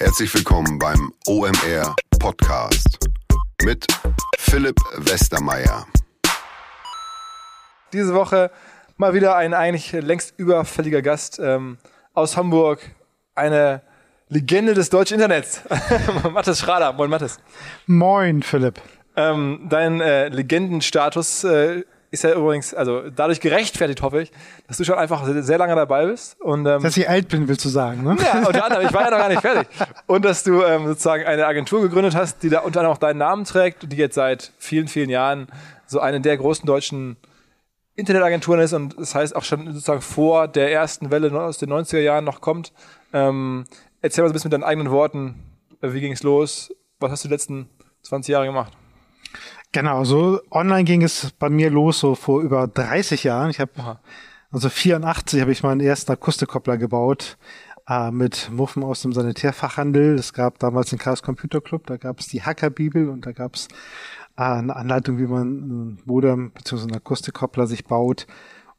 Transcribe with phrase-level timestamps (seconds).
[0.00, 3.00] Herzlich willkommen beim OMR Podcast
[3.64, 3.84] mit
[4.38, 5.88] Philipp Westermeier.
[7.92, 8.52] Diese Woche
[8.96, 11.78] mal wieder ein eigentlich längst überfälliger Gast ähm,
[12.14, 12.80] aus Hamburg,
[13.34, 13.82] eine
[14.28, 15.62] Legende des deutschen Internets.
[16.32, 16.92] Mathis Schrader.
[16.92, 17.40] Moin, Mathis.
[17.86, 18.80] Moin, Philipp.
[19.16, 24.32] Ähm, dein äh, Legendenstatus äh, ist ja übrigens, also dadurch gerechtfertigt, hoffe ich,
[24.66, 26.40] dass du schon einfach sehr lange dabei bist.
[26.40, 28.16] Und, ähm, dass ich alt bin, willst du sagen, ne?
[28.22, 29.68] Ja, unter anderem, ich war ja noch gar nicht fertig.
[30.06, 33.18] Und dass du ähm, sozusagen eine Agentur gegründet hast, die da unter anderem auch deinen
[33.18, 35.48] Namen trägt und die jetzt seit vielen, vielen Jahren
[35.86, 37.16] so eine der großen deutschen
[37.94, 41.98] Internetagenturen ist und das heißt auch schon sozusagen vor der ersten Welle aus den 90er
[41.98, 42.72] Jahren noch kommt.
[43.12, 43.64] Ähm,
[44.00, 45.34] erzähl mal so ein bisschen mit deinen eigenen Worten,
[45.80, 46.72] wie ging es los?
[47.00, 47.68] Was hast du die letzten
[48.02, 48.72] 20 Jahre gemacht?
[49.72, 53.50] Genau, so online ging es bei mir los, so vor über 30 Jahren.
[53.50, 53.98] Ich habe,
[54.50, 57.36] also 84 habe ich meinen ersten Akustikkoppler gebaut
[57.86, 60.14] äh, mit Muffen aus dem Sanitärfachhandel.
[60.14, 63.56] Es gab damals den Chaos Computer Club, da gab es die Hackerbibel und da gab
[63.56, 63.68] es
[64.38, 66.82] äh, eine Anleitung, wie man ein Modem bzw.
[66.82, 68.26] einen Akustikkoppler sich baut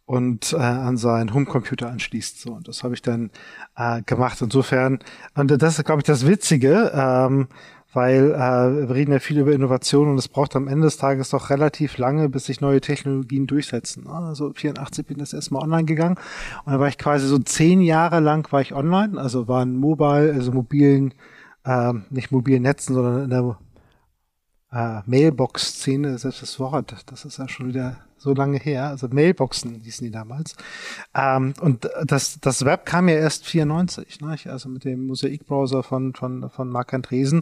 [0.05, 2.41] und äh, an seinen Homecomputer anschließt.
[2.41, 3.29] So, und das habe ich dann
[3.75, 4.41] äh, gemacht.
[4.41, 4.97] Insofern,
[5.35, 6.91] und das ist, glaube ich, das Witzige.
[6.95, 7.47] Ähm,
[7.93, 11.29] weil äh, wir reden ja viel über Innovation und es braucht am Ende des Tages
[11.29, 14.07] doch relativ lange, bis sich neue Technologien durchsetzen.
[14.07, 16.15] Also 84 bin ich das erstmal online gegangen
[16.65, 20.33] und dann war ich quasi so zehn Jahre lang war ich online, also waren mobile,
[20.33, 21.13] also mobilen,
[21.63, 23.57] äh, nicht mobilen Netzen, sondern in der
[24.71, 29.75] äh, Mailbox-Szene, selbst das Wort, das ist ja schon wieder so lange her, also Mailboxen
[29.75, 30.55] hießen die damals.
[31.15, 34.37] Ähm, und das, das Web kam ja erst 94, ne?
[34.45, 37.41] also mit dem Mosaik-Browser von, von, von Marc Andresen.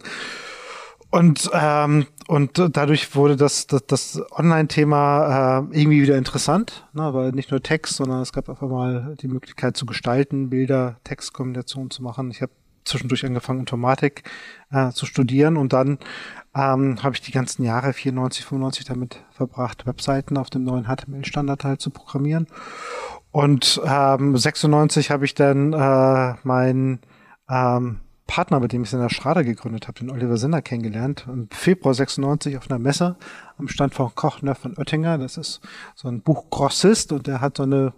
[1.09, 7.13] Und, ähm, und dadurch wurde das, das, das Online-Thema äh, irgendwie wieder interessant, ne?
[7.13, 11.91] weil nicht nur Text, sondern es gab einfach mal die Möglichkeit zu gestalten, Bilder, Textkombinationen
[11.91, 12.29] zu machen.
[12.29, 12.51] Ich habe
[12.87, 14.23] zwischendurch angefangen, Informatik
[14.71, 15.97] äh, zu studieren und dann
[16.57, 21.63] ähm, habe ich die ganzen Jahre 94, 95 damit verbracht, Webseiten auf dem neuen HTML-Standard
[21.63, 22.47] halt zu programmieren.
[23.31, 26.99] Und ähm, 96 habe ich dann äh, meinen
[27.47, 31.25] ähm, Partner, mit dem ich in der Schrader gegründet habe, den Oliver Sinner kennengelernt.
[31.27, 33.17] Im Februar 96 auf einer Messe
[33.57, 35.17] am Stand von Kochner von Oettinger.
[35.17, 35.61] Das ist
[35.95, 37.93] so ein Buchgrossist und der hat so eine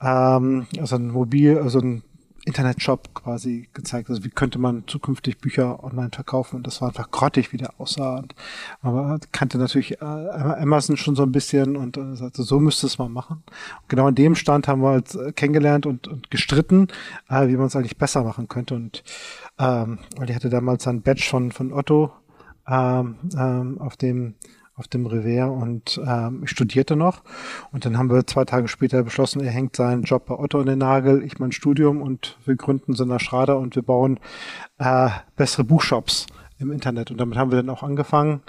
[0.00, 2.02] ähm, also ein Mobil, also ein
[2.46, 4.08] Internetshop quasi gezeigt.
[4.08, 7.78] Also wie könnte man zukünftig Bücher online verkaufen und das war einfach grottig, wie der
[7.78, 8.18] aussah.
[8.18, 8.34] Und
[8.82, 12.98] man kannte natürlich äh, Amazon schon so ein bisschen und äh, sagte, so müsste es
[12.98, 13.42] mal machen.
[13.82, 16.86] Und genau an dem Stand haben wir halt äh, kennengelernt und, und gestritten,
[17.28, 18.76] äh, wie man es eigentlich besser machen könnte.
[18.76, 19.02] Und
[19.58, 22.12] ähm, weil ich hatte damals ein Badge von, von Otto
[22.68, 24.34] ähm, ähm, auf dem
[24.76, 27.22] auf dem Revers und ähm, ich studierte noch.
[27.72, 30.66] Und dann haben wir zwei Tage später beschlossen, er hängt seinen Job bei Otto in
[30.66, 34.20] den Nagel, ich mein Studium und wir gründen eine Schrader und wir bauen
[34.78, 36.26] äh, bessere Buchshops
[36.58, 37.10] im Internet.
[37.10, 38.42] Und damit haben wir dann auch angefangen,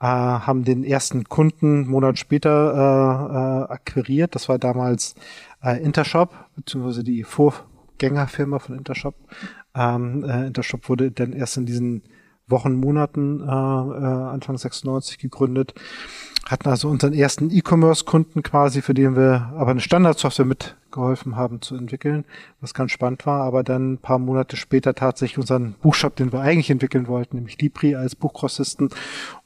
[0.00, 4.34] äh, haben den ersten Kunden einen Monat später äh, äh, akquiriert.
[4.34, 5.14] Das war damals
[5.62, 9.14] äh, Intershop, beziehungsweise die Vorgängerfirma von Intershop.
[9.74, 12.02] Ähm, äh, Intershop wurde dann erst in diesen
[12.50, 15.74] Wochen, Monaten, äh, äh, Anfang 96 gegründet.
[16.46, 21.60] Hatten also unseren ersten E-Commerce-Kunden quasi, für den wir aber eine Standardsoftware mit geholfen haben
[21.62, 22.24] zu entwickeln,
[22.60, 26.40] was ganz spannend war, aber dann ein paar Monate später tatsächlich unseren Buchshop, den wir
[26.40, 28.90] eigentlich entwickeln wollten, nämlich Libri als Buchgrossisten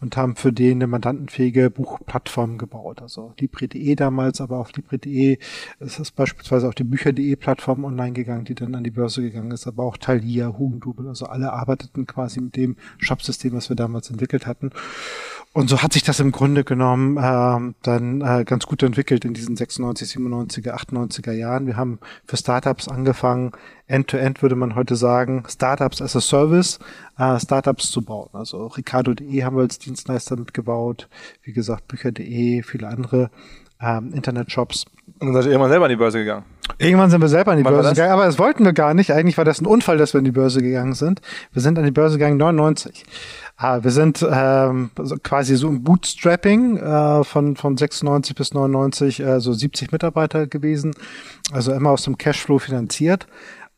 [0.00, 3.02] und haben für den eine mandantenfähige Buchplattform gebaut.
[3.02, 5.38] Also Libri.de damals, aber auf Libri.de
[5.80, 9.50] ist es beispielsweise auf die Bücher.de Plattform online gegangen, die dann an die Börse gegangen
[9.50, 14.10] ist, aber auch Thalia, Hugendubel, also alle arbeiteten quasi mit dem Shopsystem, was wir damals
[14.10, 14.70] entwickelt hatten.
[15.54, 19.34] Und so hat sich das im Grunde genommen äh, dann äh, ganz gut entwickelt in
[19.34, 21.66] diesen 96, 97er, 98er Jahren.
[21.66, 23.52] Wir haben für Startups angefangen,
[23.86, 26.78] End-to-End -End würde man heute sagen, Startups as a Service,
[27.18, 28.30] äh, Startups zu bauen.
[28.32, 31.08] Also Ricardo.de haben wir als Dienstleister mitgebaut,
[31.42, 33.30] wie gesagt Bücher.de, viele andere
[33.80, 34.86] ähm, Internet-Shops.
[35.18, 36.44] Und dann seid ihr irgendwann selber an die Börse gegangen?
[36.78, 39.12] Irgendwann sind wir selber an die Wann Börse gegangen, aber das wollten wir gar nicht.
[39.12, 41.20] Eigentlich war das ein Unfall, dass wir an die Börse gegangen sind.
[41.52, 43.04] Wir sind an die Börse gegangen 99.
[43.56, 44.90] Ah, wir sind ähm,
[45.22, 50.92] quasi so im Bootstrapping äh, von, von 96 bis 99, äh, so 70 Mitarbeiter gewesen.
[51.52, 53.28] Also immer aus dem Cashflow finanziert.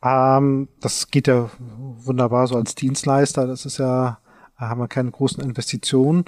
[0.03, 3.47] Ähm, das geht ja wunderbar so als Dienstleister.
[3.47, 4.19] Das ist ja,
[4.57, 6.25] haben wir keine großen Investitionen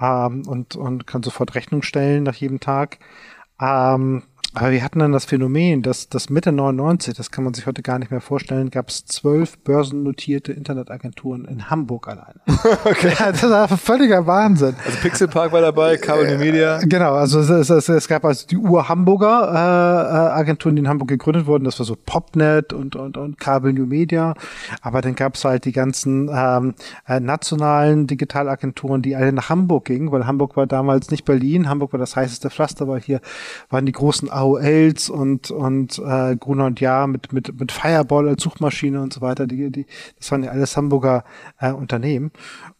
[0.00, 2.98] ähm, und, und kann sofort Rechnung stellen nach jedem Tag.
[3.60, 4.24] Ähm,
[4.54, 7.82] aber wir hatten dann das Phänomen, dass, dass Mitte 99, das kann man sich heute
[7.82, 12.40] gar nicht mehr vorstellen, gab es zwölf börsennotierte Internetagenturen in Hamburg alleine.
[12.84, 13.12] okay.
[13.18, 14.74] Ja, das war völliger Wahnsinn.
[14.86, 16.78] Also Pixel Park war dabei, Cable New Media.
[16.78, 21.08] Genau, also es, es, es gab also die Ur-Hamburger äh, äh, Agenturen, die in Hamburg
[21.08, 21.64] gegründet wurden.
[21.64, 24.32] Das war so Popnet und, und, und Cable New Media.
[24.80, 26.74] Aber dann gab es halt die ganzen ähm,
[27.06, 31.68] äh, nationalen Digitalagenturen, die alle nach Hamburg gingen, weil Hamburg war damals nicht Berlin.
[31.68, 33.20] Hamburg war das heißeste Pflaster, weil hier
[33.68, 38.42] waren die großen AOLs und, und äh, Gruner und Jahr mit, mit, mit Fireball als
[38.42, 39.46] Suchmaschine und so weiter.
[39.46, 39.86] Die, die,
[40.18, 41.24] das waren ja alles Hamburger
[41.58, 42.30] äh, Unternehmen.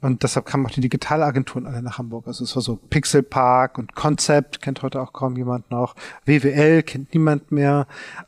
[0.01, 2.27] Und deshalb kamen auch die Digitalagenturen alle nach Hamburg.
[2.27, 5.97] Also es war so Pixel Park und Concept, kennt heute auch kaum jemand noch.
[6.25, 7.87] WWL kennt niemand mehr.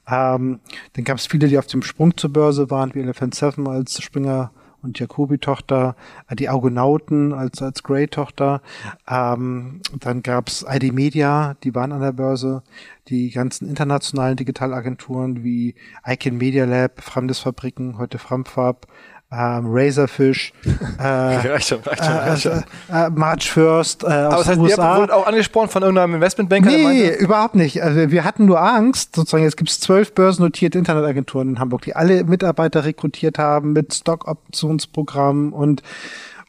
[0.08, 0.60] Ähm,
[0.94, 4.02] dann gab es viele, die auf dem Sprung zur Börse waren, wie Elephant Seven als
[4.02, 4.50] Springer
[4.82, 5.96] und Jacobi-Tochter,
[6.28, 8.62] äh, die Argonauten als, als Grey-Tochter.
[9.08, 12.62] Ähm, dann gab's ID Media, die waren an der Börse.
[13.08, 15.74] Die ganzen internationalen Digitalagenturen wie
[16.06, 18.86] Icon Media Lab, Fremdes Fabriken, heute Framfab,
[19.32, 20.52] ähm, Razorfish,
[20.98, 22.52] äh, reicht schon, reicht schon, reicht schon.
[22.92, 24.92] Äh, äh, March First äh, aus Aber das heißt, USA.
[24.94, 26.68] ihr wurdet auch angesprochen von irgendeinem Investmentbanker?
[26.70, 27.82] Nee, meinte- überhaupt nicht.
[27.82, 31.94] Also wir hatten nur Angst, sozusagen, jetzt gibt es zwölf börsennotierte Internetagenturen in Hamburg, die
[31.94, 35.82] alle Mitarbeiter rekrutiert haben mit Stockoptionsprogrammen und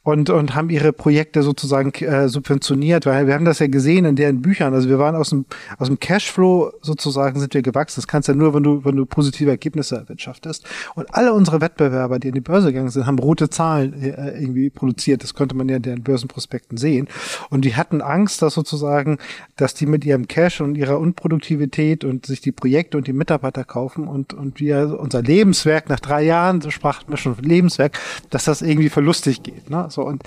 [0.03, 4.15] und, und haben ihre Projekte sozusagen äh, subventioniert, weil wir haben das ja gesehen in
[4.15, 4.73] deren Büchern.
[4.73, 5.45] Also wir waren aus dem,
[5.77, 7.97] aus dem Cashflow sozusagen sind wir gewachsen.
[7.97, 10.65] Das kannst du ja nur, wenn du, wenn du positive Ergebnisse erwirtschaftest.
[10.95, 14.71] Und alle unsere Wettbewerber, die in die Börse gegangen sind, haben rote Zahlen äh, irgendwie
[14.71, 15.21] produziert.
[15.21, 17.07] Das konnte man ja in deren Börsenprospekten sehen.
[17.51, 19.19] Und die hatten Angst, dass sozusagen,
[19.55, 23.63] dass die mit ihrem Cash und ihrer Unproduktivität und sich die Projekte und die Mitarbeiter
[23.63, 27.99] kaufen und, und wir unser Lebenswerk nach drei Jahren, so sprachen wir schon Lebenswerk,
[28.31, 29.69] dass das irgendwie verlustig geht.
[29.69, 29.90] Ne?
[29.91, 30.23] So und,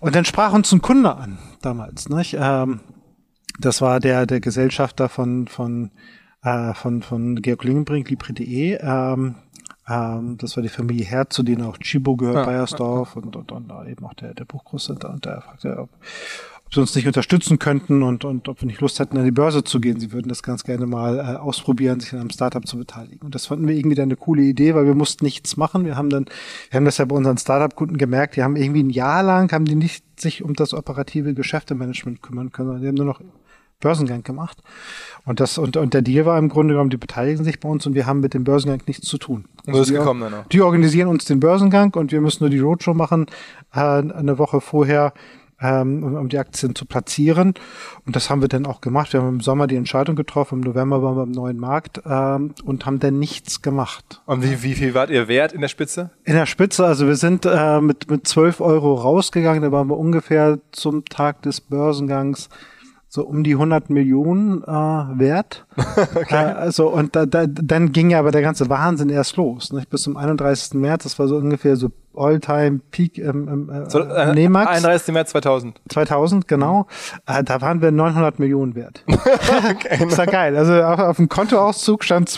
[0.00, 2.08] und dann sprach uns ein Kunde an damals.
[2.08, 2.36] Nicht?
[2.38, 2.80] Ähm,
[3.58, 5.90] das war der, der Gesellschafter von, von,
[6.42, 8.78] äh, von, von Georg Lingenbrink, Libre.de.
[8.80, 9.34] Ähm,
[9.88, 13.50] ähm, das war die Familie Herz, zu denen auch Chibo gehört, Ja, Bayersdorf und, und,
[13.50, 15.10] und eben auch der, der Buchgroßcenter.
[15.10, 15.90] Und der fragte, ob,
[16.68, 19.30] ob sie uns nicht unterstützen könnten und, und ob wir nicht Lust hätten, an die
[19.30, 19.98] Börse zu gehen.
[19.98, 23.22] Sie würden das ganz gerne mal äh, ausprobieren, sich an einem Startup zu beteiligen.
[23.22, 25.86] Und das fanden wir irgendwie dann eine coole Idee, weil wir mussten nichts machen.
[25.86, 26.26] Wir haben dann,
[26.70, 29.64] wir haben das ja bei unseren Startup-Kunden gemerkt, die haben irgendwie ein Jahr lang, haben
[29.64, 33.22] die nicht sich um das operative Geschäftemanagement kümmern können, sondern die haben nur noch
[33.80, 34.58] Börsengang gemacht.
[35.24, 37.86] Und das, und, und der Deal war im Grunde genommen, die beteiligen sich bei uns
[37.86, 39.46] und wir haben mit dem Börsengang nichts zu tun.
[39.66, 40.46] Und so ist die, gekommen dann auch.
[40.48, 43.26] die organisieren uns den Börsengang und wir müssen nur die Roadshow machen,
[43.72, 45.14] äh, eine Woche vorher,
[45.60, 47.54] ähm, um, um die Aktien zu platzieren.
[48.06, 49.12] Und das haben wir dann auch gemacht.
[49.12, 52.54] Wir haben im Sommer die Entscheidung getroffen, im November waren wir im neuen Markt ähm,
[52.64, 54.22] und haben dann nichts gemacht.
[54.26, 56.10] Und wie, wie viel wart ihr wert in der Spitze?
[56.24, 59.98] In der Spitze, also wir sind äh, mit, mit 12 Euro rausgegangen, da waren wir
[59.98, 62.48] ungefähr zum Tag des Börsengangs
[63.10, 65.66] so um die 100 Millionen äh, wert.
[66.14, 66.26] okay.
[66.28, 69.72] äh, also und da, da, dann ging ja aber der ganze Wahnsinn erst los.
[69.72, 69.88] Nicht?
[69.88, 70.74] Bis zum 31.
[70.74, 74.70] März, das war so ungefähr so All-Time-Peak im, im, äh, So, äh, Nemax.
[74.70, 75.14] 31.
[75.14, 75.80] März 2000.
[75.88, 76.86] 2000, genau.
[77.26, 79.04] Äh, da waren wir 900 Millionen wert.
[79.06, 80.56] das war geil.
[80.56, 82.28] Also auf, auf dem Kontoauszug stand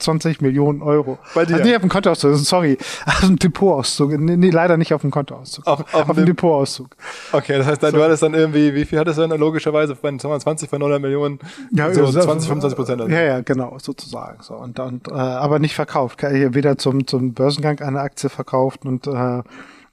[0.00, 1.18] 220 Millionen Euro.
[1.34, 1.54] Bei dir?
[1.56, 2.78] Also nicht auf dem Kontoauszug, sorry.
[3.06, 4.18] Auf dem Depotauszug.
[4.18, 5.66] Nee, nee, leider nicht auf dem Kontoauszug.
[5.66, 6.88] Auf- auf auf dem- Depotauszug.
[7.32, 10.16] Okay, das heißt, dann, du hattest dann irgendwie, wie viel hattest du dann logischerweise bei
[10.16, 11.38] 20 von 100 Millionen?
[11.72, 13.00] so also, 20, 25 Prozent.
[13.02, 13.12] Also.
[13.14, 14.42] Ja, ja, genau, sozusagen.
[14.42, 16.22] So und, und äh, aber nicht verkauft.
[16.22, 19.42] Weder zum zum Börsengang eine Aktie verkauft und äh,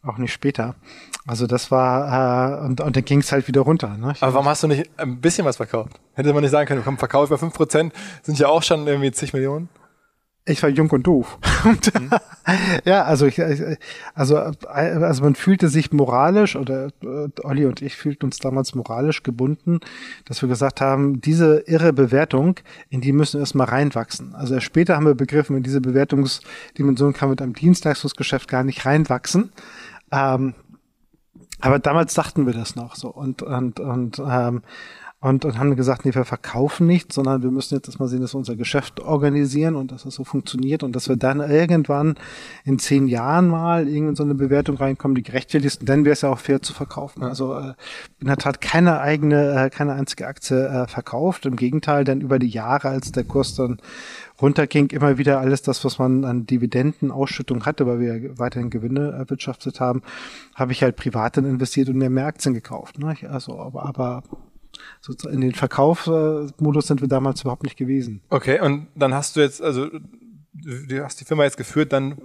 [0.03, 0.75] auch nicht später.
[1.25, 3.89] Also das war äh, und und dann ging es halt wieder runter.
[3.97, 4.13] Ne?
[4.21, 5.99] Aber warum hast du nicht ein bisschen was verkauft?
[6.13, 7.91] Hätte man nicht sagen können, komm, Verkauf über 5%
[8.23, 9.69] sind ja auch schon irgendwie zig Millionen.
[10.49, 11.37] Ich war jung und doof.
[11.65, 11.91] Und,
[12.85, 13.61] ja, also ich, ich-
[14.15, 19.23] also also man fühlte sich moralisch oder äh, Olli und ich fühlten uns damals moralisch
[19.23, 19.79] gebunden,
[20.25, 24.33] dass wir gesagt haben, diese irre Bewertung, in die müssen wir erstmal reinwachsen.
[24.35, 28.63] Also erst später haben wir begriffen, in diese Bewertungsdimension kann man mit einem Dienstleistungsgeschäft gar
[28.63, 29.51] nicht reinwachsen.
[30.11, 30.53] Ähm,
[31.59, 34.61] aber damals dachten wir das noch so und und und ähm,
[35.27, 38.33] und, und haben gesagt, nee, wir verkaufen nicht, sondern wir müssen jetzt erstmal sehen, dass
[38.33, 42.15] wir unser Geschäft organisieren und dass das so funktioniert und dass wir dann irgendwann
[42.63, 45.81] in zehn Jahren mal irgend in so eine Bewertung reinkommen, die gerechtfertigt ist.
[45.81, 47.23] Und dann wäre es ja auch fair zu verkaufen.
[47.23, 47.73] Also äh,
[48.19, 51.45] in der Tat keine eigene, äh, keine einzige Aktie äh, verkauft.
[51.45, 53.79] Im Gegenteil, dann über die Jahre, als der Kurs dann
[54.41, 59.79] runterging, immer wieder alles das, was man an Dividendenausschüttung hatte, weil wir weiterhin Gewinne erwirtschaftet
[59.79, 60.03] haben,
[60.55, 62.99] habe ich halt privat dann investiert und mir mehr Aktien gekauft.
[62.99, 63.15] Ne?
[63.29, 64.23] Also, aber, aber
[65.29, 68.21] in den Verkaufsmodus sind wir damals überhaupt nicht gewesen.
[68.29, 69.87] Okay, und dann hast du jetzt, also
[70.53, 72.17] du hast die Firma jetzt geführt, dann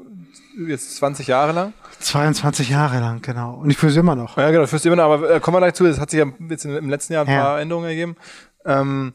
[0.67, 1.73] jetzt 20 Jahre lang.
[2.01, 3.55] 22 Jahre lang, genau.
[3.55, 4.37] Und ich fühle sie immer noch.
[4.37, 6.27] Ja, genau, führst du immer noch, aber äh, kommen wir dazu, das hat sich ja
[6.49, 7.43] jetzt im letzten Jahr ein Ja.
[7.43, 8.17] paar Änderungen ergeben.
[8.65, 9.13] Ähm,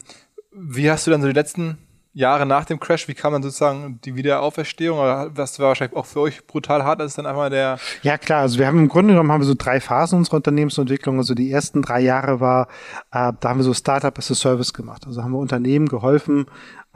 [0.52, 1.78] Wie hast du dann so die letzten
[2.12, 5.32] Jahre nach dem Crash, wie kam dann sozusagen die Wiederauferstehung?
[5.34, 7.78] Das war wahrscheinlich auch für euch brutal hart, als dann einmal der.
[8.02, 8.40] Ja, klar.
[8.40, 11.18] Also wir haben im Grunde genommen haben wir so drei Phasen unserer Unternehmensentwicklung.
[11.18, 12.68] Also die ersten drei Jahre war,
[13.12, 15.06] äh, da haben wir so Startup as a Service gemacht.
[15.06, 16.46] Also haben wir Unternehmen geholfen,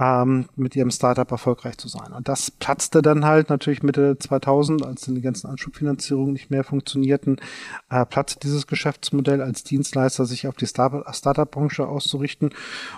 [0.03, 2.13] ähm, mit ihrem Startup erfolgreich zu sein.
[2.13, 6.65] Und das platzte dann halt natürlich Mitte 2000, als dann die ganzen Anschubfinanzierungen nicht mehr
[6.65, 7.41] funktionierten,
[7.89, 12.51] äh, platzte dieses Geschäftsmodell als Dienstleister sich auf die Startup-Branche auszurichten.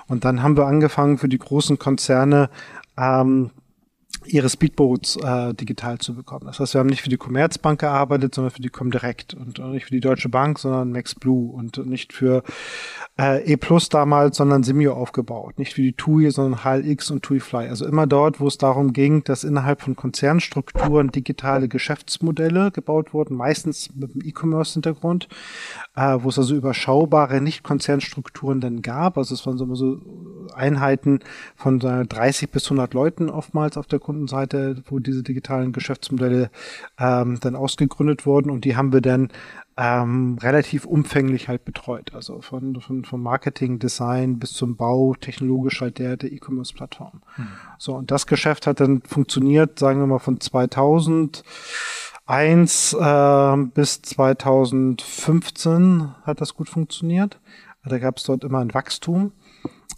[0.07, 2.49] Und dann haben wir angefangen für die großen Konzerne
[2.97, 3.51] ähm,
[4.27, 6.47] ihre Speedboats äh, digital zu bekommen.
[6.47, 9.87] Das heißt, wir haben nicht für die Commerzbank gearbeitet, sondern für die Comdirect und nicht
[9.87, 12.43] für die Deutsche Bank, sondern Max Blue und nicht für
[13.19, 15.59] äh, E Plus damals, sondern Simio aufgebaut.
[15.59, 17.69] Nicht für die TUI, sondern HLX und TUI Fly.
[17.69, 23.37] Also immer dort, wo es darum ging, dass innerhalb von Konzernstrukturen digitale Geschäftsmodelle gebaut wurden,
[23.37, 25.29] meistens mit einem E-Commerce-Hintergrund,
[25.97, 29.19] äh, wo es also überschaubare Nicht-Konzernstrukturen dann gab.
[29.19, 30.01] Also es waren so, so
[30.55, 31.21] Einheiten
[31.57, 36.51] von 30 bis 100 Leuten oftmals auf der Kundenseite, wo diese digitalen Geschäftsmodelle
[36.99, 39.31] ähm, dann ausgegründet wurden und die haben wir dann
[39.77, 42.15] ähm, relativ umfänglich halt betreut.
[42.15, 47.23] Also von, von, vom Marketing, Design bis zum Bau, technologisch halt der, der E-Commerce-Plattform.
[47.37, 47.49] Mhm.
[47.79, 51.43] So, und das Geschäft hat dann funktioniert, sagen wir mal, von 2000
[52.27, 57.39] 1 äh, bis 2015 hat das gut funktioniert.
[57.85, 59.33] Da gab es dort immer ein Wachstum.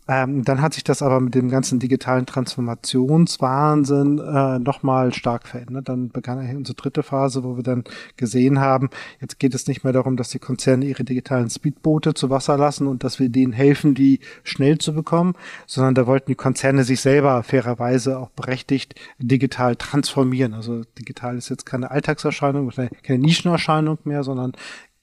[0.09, 5.89] Ähm, dann hat sich das aber mit dem ganzen digitalen Transformationswahnsinn äh, nochmal stark verändert.
[5.89, 7.85] Dann begann unsere dritte Phase, wo wir dann
[8.17, 12.31] gesehen haben, jetzt geht es nicht mehr darum, dass die Konzerne ihre digitalen Speedboote zu
[12.31, 15.35] Wasser lassen und dass wir denen helfen, die schnell zu bekommen,
[15.67, 20.55] sondern da wollten die Konzerne sich selber fairerweise auch berechtigt digital transformieren.
[20.55, 22.71] Also digital ist jetzt keine Alltagserscheinung,
[23.03, 24.53] keine Nischenerscheinung mehr, sondern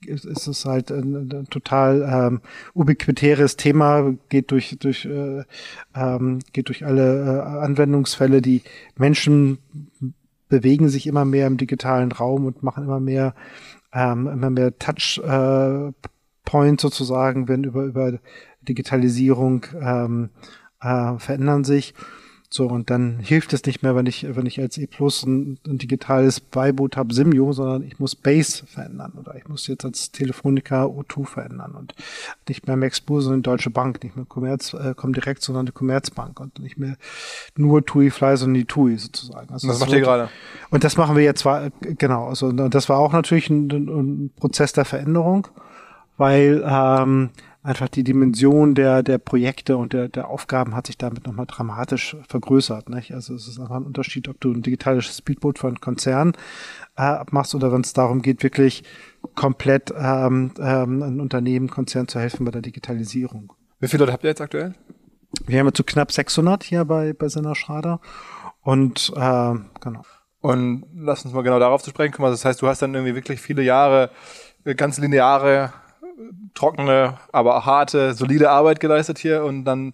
[0.07, 2.41] ist, es halt ein, ein total ähm,
[2.73, 5.43] ubiquitäres Thema, geht durch durch äh,
[5.95, 8.41] ähm, geht durch alle äh, Anwendungsfälle.
[8.41, 8.61] Die
[8.95, 9.57] Menschen
[10.49, 13.33] bewegen sich immer mehr im digitalen Raum und machen immer mehr
[13.93, 15.91] ähm, immer mehr Touch äh,
[16.45, 18.19] Points sozusagen, wenn über über
[18.61, 20.29] Digitalisierung ähm,
[20.81, 21.93] äh, verändern sich.
[22.55, 25.57] So, und dann hilft es nicht mehr, wenn ich, wenn ich als E Plus ein,
[25.65, 30.11] ein digitales Beiboot habe, Simio, sondern ich muss Base verändern oder ich muss jetzt als
[30.11, 31.95] Telefonica O2 verändern und
[32.47, 36.39] nicht mehr Maxbur, sondern Deutsche Bank, nicht mehr Commerz, äh, kommt direkt, sondern die Commerzbank
[36.39, 36.95] und nicht mehr
[37.57, 39.51] nur TUI Fly, sondern die TUI sozusagen.
[39.51, 40.29] Also das, das macht ihr gerade.
[40.69, 44.73] Und das machen wir jetzt zwar, genau, also das war auch natürlich ein, ein Prozess
[44.73, 45.47] der Veränderung,
[46.17, 47.31] weil ähm,
[47.63, 52.17] einfach die Dimension der, der Projekte und der, der Aufgaben hat sich damit nochmal dramatisch
[52.27, 52.89] vergrößert.
[52.89, 53.13] Nicht?
[53.13, 56.33] Also es ist einfach ein Unterschied, ob du ein digitales Speedboot für einen Konzern
[56.97, 58.83] äh, machst oder wenn es darum geht, wirklich
[59.35, 63.53] komplett ähm, ähm, ein Unternehmen, Konzern zu helfen bei der Digitalisierung.
[63.79, 64.75] Wie viele Leute habt ihr jetzt aktuell?
[65.47, 68.01] Wir haben jetzt so knapp 600 hier bei, bei Senna Schrader
[68.61, 70.03] und äh, genau.
[70.41, 72.25] Und lass uns mal genau darauf zu sprechen kommen.
[72.25, 74.11] Also das heißt, du hast dann irgendwie wirklich viele Jahre
[74.65, 75.71] äh, ganz lineare
[76.53, 79.93] trockene, aber harte, solide Arbeit geleistet hier und dann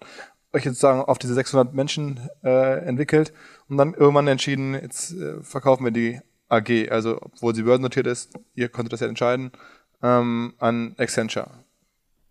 [0.52, 3.32] euch jetzt sagen auf diese 600 Menschen äh, entwickelt
[3.68, 8.32] und dann irgendwann entschieden, jetzt äh, verkaufen wir die AG, also obwohl sie börsennotiert ist,
[8.54, 9.52] ihr konntet das ja entscheiden,
[10.02, 11.50] ähm, an Accenture.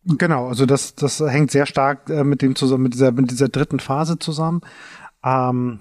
[0.06, 3.50] Genau, also das, das hängt sehr stark äh, mit dem zusammen, mit dieser, mit dieser
[3.50, 4.62] dritten Phase zusammen.
[5.24, 5.80] Ähm,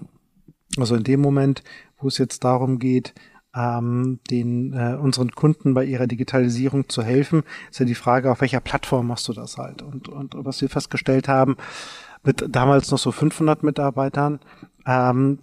[0.76, 1.62] also in dem Moment,
[1.98, 3.14] wo es jetzt darum geht,
[3.54, 8.40] ähm, den äh, unseren Kunden bei ihrer Digitalisierung zu helfen, ist ja die Frage, auf
[8.40, 9.82] welcher Plattform machst du das halt?
[9.82, 11.56] Und, und was wir festgestellt haben,
[12.24, 14.40] mit damals noch so 500 Mitarbeitern,
[14.86, 15.38] ähm,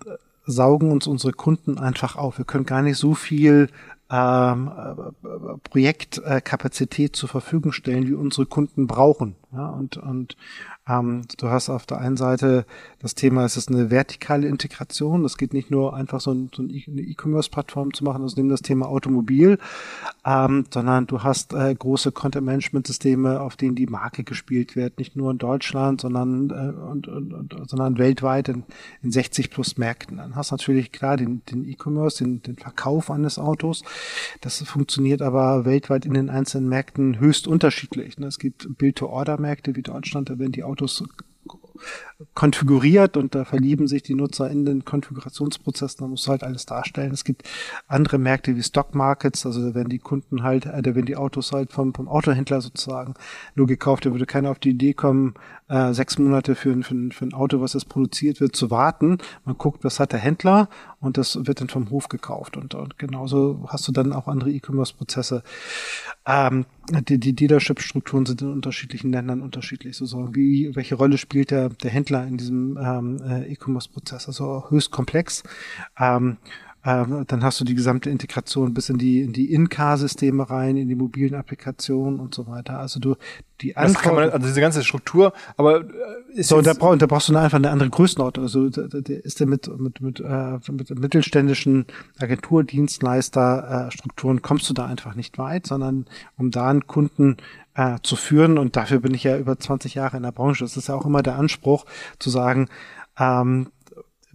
[0.46, 2.38] saugen uns unsere Kunden einfach auf.
[2.38, 3.70] Wir können gar nicht so viel
[4.12, 4.72] ähm,
[5.24, 9.36] äh, Projektkapazität zur Verfügung stellen, wie unsere Kunden brauchen.
[9.52, 10.38] Ja, und, und
[10.88, 12.66] ähm, du hast auf der einen Seite
[13.00, 15.24] das Thema, es ist eine vertikale Integration.
[15.24, 18.62] Das geht nicht nur einfach so, ein, so eine E-Commerce-Plattform zu machen, also nimm das
[18.62, 19.58] Thema Automobil,
[20.26, 25.32] ähm, sondern du hast äh, große Content-Management-Systeme, auf denen die Marke gespielt wird, nicht nur
[25.32, 28.64] in Deutschland, sondern, äh, und, und, und, sondern weltweit in,
[29.02, 30.18] in 60 plus Märkten.
[30.18, 33.82] Dann hast du natürlich klar den, den E-Commerce, den, den Verkauf eines Autos.
[34.42, 38.20] Das funktioniert aber weltweit in den einzelnen Märkten höchst unterschiedlich.
[38.20, 38.28] Ne?
[38.28, 40.75] Es gibt Build-to-Order-Märkte wie Deutschland, da werden die Autos
[42.34, 47.12] konfiguriert und da verlieben sich die Nutzer in den Konfigurationsprozess, da musst halt alles darstellen.
[47.12, 47.44] Es gibt
[47.88, 51.18] andere Märkte wie Stock Markets, also da werden die Kunden halt, äh, da werden die
[51.18, 53.16] Autos halt vom, vom Autohändler sozusagen
[53.56, 54.06] nur gekauft.
[54.06, 55.34] Da würde keiner auf die Idee kommen,
[55.68, 59.18] äh, sechs Monate für, für, für ein Auto, was jetzt produziert wird, zu warten.
[59.46, 60.70] Man guckt, was hat der Händler
[61.00, 62.58] und das wird dann vom Hof gekauft.
[62.58, 65.44] Und, und genauso hast du dann auch andere E-Commerce-Prozesse.
[66.26, 66.66] Ähm,
[67.08, 69.98] die, die Dealership-Strukturen sind in unterschiedlichen Ländern unterschiedlich.
[69.98, 74.28] So, so wie, welche Rolle spielt der, der Händler in diesem ähm, äh, E-Commerce-Prozess?
[74.28, 75.44] Also höchst komplex.
[76.00, 76.38] Ähm,
[76.86, 80.88] ähm, dann hast du die gesamte Integration bis in die in die In-Car-Systeme rein, in
[80.88, 82.80] die mobilen Applikationen und so weiter.
[82.80, 83.16] Also du
[83.62, 85.86] die Anforderungen, also diese ganze Struktur, aber äh,
[86.34, 88.46] ist so, da, brauch, da brauchst du einfach eine andere Größenordnung.
[88.46, 91.86] Also da ist der mit mit mit, äh, mit mittelständischen
[92.20, 96.06] Agenturdienstleister äh, Strukturen kommst du da einfach nicht weit, sondern
[96.38, 97.38] um da einen Kunden
[97.74, 100.64] äh, zu führen und dafür bin ich ja über 20 Jahre in der Branche.
[100.64, 101.86] Das ist ja auch immer der Anspruch
[102.20, 102.68] zu sagen,
[103.18, 103.72] ähm,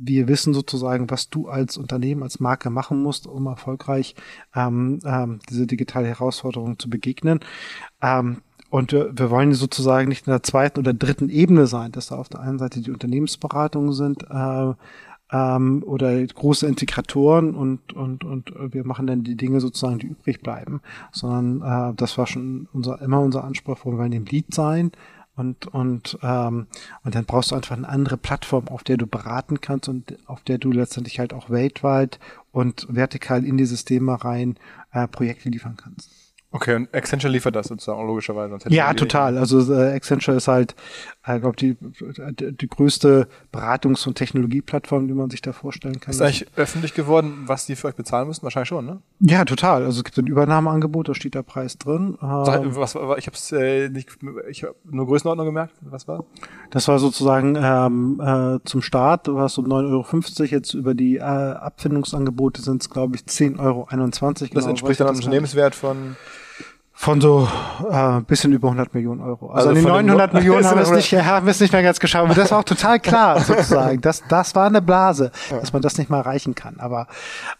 [0.02, 4.14] wir wissen sozusagen, was du als Unternehmen, als Marke machen musst, um erfolgreich
[4.54, 7.40] ähm, ähm, diese digitale Herausforderung zu begegnen.
[8.00, 8.38] Ähm,
[8.70, 12.16] und wir, wir wollen sozusagen nicht in der zweiten oder dritten Ebene sein, dass da
[12.16, 14.72] auf der einen Seite die Unternehmensberatungen sind äh,
[15.32, 20.40] ähm, oder große Integratoren und, und, und wir machen dann die Dinge sozusagen, die übrig
[20.40, 20.80] bleiben,
[21.12, 24.92] sondern äh, das war schon unser, immer unser Anspruch, wir wollen im Lead sein,
[25.40, 26.66] und, und, ähm,
[27.02, 30.42] und dann brauchst du einfach eine andere Plattform, auf der du beraten kannst und auf
[30.42, 32.20] der du letztendlich halt auch weltweit
[32.52, 34.56] und vertikal in die Systeme rein
[34.92, 36.10] äh, Projekte liefern kannst.
[36.52, 38.58] Okay, und Accenture liefert das sozusagen logischerweise.
[38.68, 39.38] ja, total.
[39.38, 40.74] Also äh, Accenture ist halt,
[41.22, 46.12] ich äh, glaube, die, die, größte Beratungs- und Technologieplattform, die man sich da vorstellen kann.
[46.12, 48.42] Ist eigentlich öffentlich geworden, was die für euch bezahlen müssen?
[48.42, 49.00] Wahrscheinlich schon, ne?
[49.20, 49.84] Ja, total.
[49.84, 52.16] Also es gibt ein Übernahmeangebot, da steht der Preis drin.
[52.20, 54.08] Sag, ähm, was, ich habe es äh, nicht,
[54.48, 55.74] ich habe nur Größenordnung gemerkt.
[55.82, 56.24] Was war?
[56.70, 60.44] Das war sozusagen ähm, äh, zum Start, du hast um 9,50 Euro.
[60.50, 63.86] Jetzt über die äh, Abfindungsangebote sind es, glaube ich, 10,21 Euro.
[63.90, 66.16] Das genau, entspricht dann einem Unternehmenswert von
[67.00, 67.48] von so
[67.90, 69.48] äh, bisschen über 100 Millionen Euro.
[69.48, 71.98] Also, also die 900 Millionen haben wir es nicht, haben wir es nicht mehr ganz
[71.98, 72.26] geschafft.
[72.26, 74.02] Aber das war auch total klar sozusagen.
[74.02, 75.60] Das, das war eine Blase, ja.
[75.60, 76.78] dass man das nicht mal erreichen kann.
[76.78, 77.06] Aber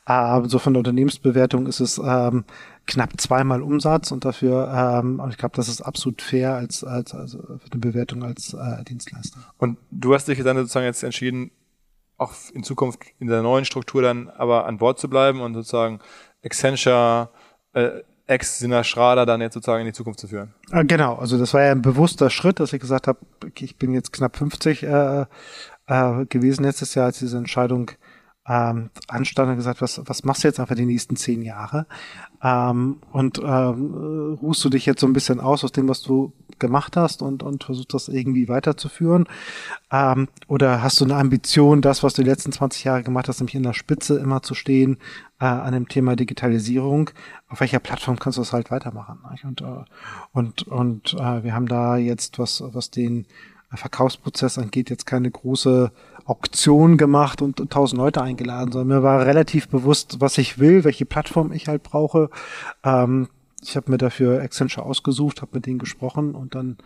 [0.05, 2.45] äh, so von der Unternehmensbewertung ist es ähm,
[2.87, 7.39] knapp zweimal Umsatz und dafür, ähm, ich glaube, das ist absolut fair als, als also
[7.39, 9.39] für eine Bewertung als äh, Dienstleister.
[9.57, 11.51] Und du hast dich dann sozusagen jetzt entschieden,
[12.19, 16.01] auch in Zukunft in der neuen Struktur dann aber an Bord zu bleiben und sozusagen
[16.45, 17.31] Accenture
[17.73, 20.55] äh, Ex-Sinner Schrader dann jetzt sozusagen in die Zukunft zu führen.
[20.71, 23.19] Ah, genau, also das war ja ein bewusster Schritt, dass ich gesagt habe,
[23.59, 25.27] ich bin jetzt knapp 50 äh,
[25.87, 27.91] äh, gewesen letztes Jahr, als diese Entscheidung
[28.47, 31.87] ähm, anstand und gesagt, was, was machst du jetzt einfach die nächsten zehn Jahre?
[32.43, 36.33] Ähm, und ähm, ruhst du dich jetzt so ein bisschen aus aus dem, was du
[36.59, 39.27] gemacht hast und, und versuchst das irgendwie weiterzuführen?
[39.91, 43.41] Ähm, oder hast du eine Ambition, das, was du die letzten 20 Jahre gemacht hast,
[43.41, 44.99] nämlich in der Spitze immer zu stehen
[45.41, 47.11] äh, an dem Thema Digitalisierung?
[47.49, 49.19] Auf welcher Plattform kannst du das halt weitermachen?
[49.43, 49.85] Und, äh,
[50.33, 53.27] und, und äh, wir haben da jetzt, was, was den
[53.73, 55.93] Verkaufsprozess angeht, jetzt keine große
[56.31, 60.85] Auktion gemacht und, und tausend Leute eingeladen, sondern mir war relativ bewusst, was ich will,
[60.85, 62.31] welche Plattform ich halt brauche.
[62.85, 63.29] Ähm,
[63.63, 66.79] ich habe mir dafür Accenture ausgesucht, habe mit denen gesprochen und dann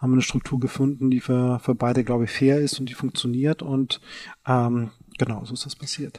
[0.00, 2.94] haben wir eine Struktur gefunden, die für, für beide, glaube ich, fair ist und die
[2.94, 3.62] funktioniert.
[3.62, 4.00] Und
[4.46, 6.18] ähm, genau, so ist das passiert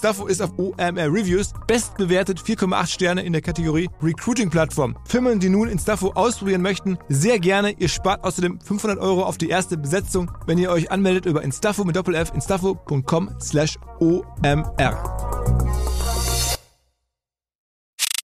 [0.01, 4.97] ist auf OMR Reviews bestbewertet 4,8 Sterne in der Kategorie Recruiting Plattform.
[5.05, 7.75] Firmen, die nun Instafo ausprobieren möchten, sehr gerne.
[7.77, 11.83] Ihr spart außerdem 500 Euro auf die erste Besetzung, wenn ihr euch anmeldet über Instafo
[11.83, 14.97] mit Doppel-F, instafo.com slash OMR.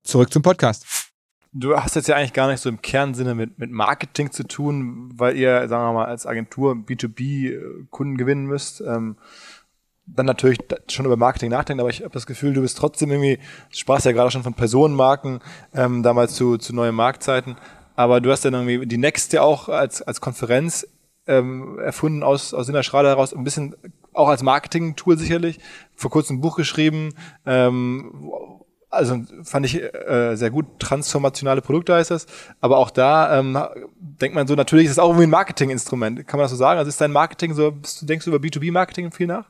[0.03, 1.07] Zurück zum Podcast.
[1.53, 5.11] Du hast jetzt ja eigentlich gar nicht so im Kernsinne mit, mit Marketing zu tun,
[5.15, 8.81] weil ihr, sagen wir mal, als Agentur B2B Kunden gewinnen müsst.
[8.81, 9.15] Ähm,
[10.07, 13.37] dann natürlich schon über Marketing nachdenkt, aber ich habe das Gefühl, du bist trotzdem irgendwie,
[13.37, 15.39] du sprachst ja gerade schon von Personenmarken,
[15.73, 17.57] ähm, damals zu, zu neuen Marktzeiten,
[17.95, 20.87] aber du hast dann irgendwie die Next ja auch als, als Konferenz
[21.27, 23.75] ähm, erfunden aus, aus Sina Schrader heraus, ein bisschen
[24.13, 25.59] auch als Marketing-Tool sicherlich,
[25.93, 27.13] vor kurzem ein Buch geschrieben,
[27.45, 28.31] ähm,
[28.89, 32.25] also fand ich äh, sehr gut, transformationale Produkte heißt das,
[32.61, 33.59] aber auch da ähm,
[33.99, 36.79] denkt man so, natürlich ist es auch irgendwie ein Marketinginstrument, kann man das so sagen?
[36.79, 39.45] Also ist dein Marketing so, bist denkst du über B2B-Marketing viel nach?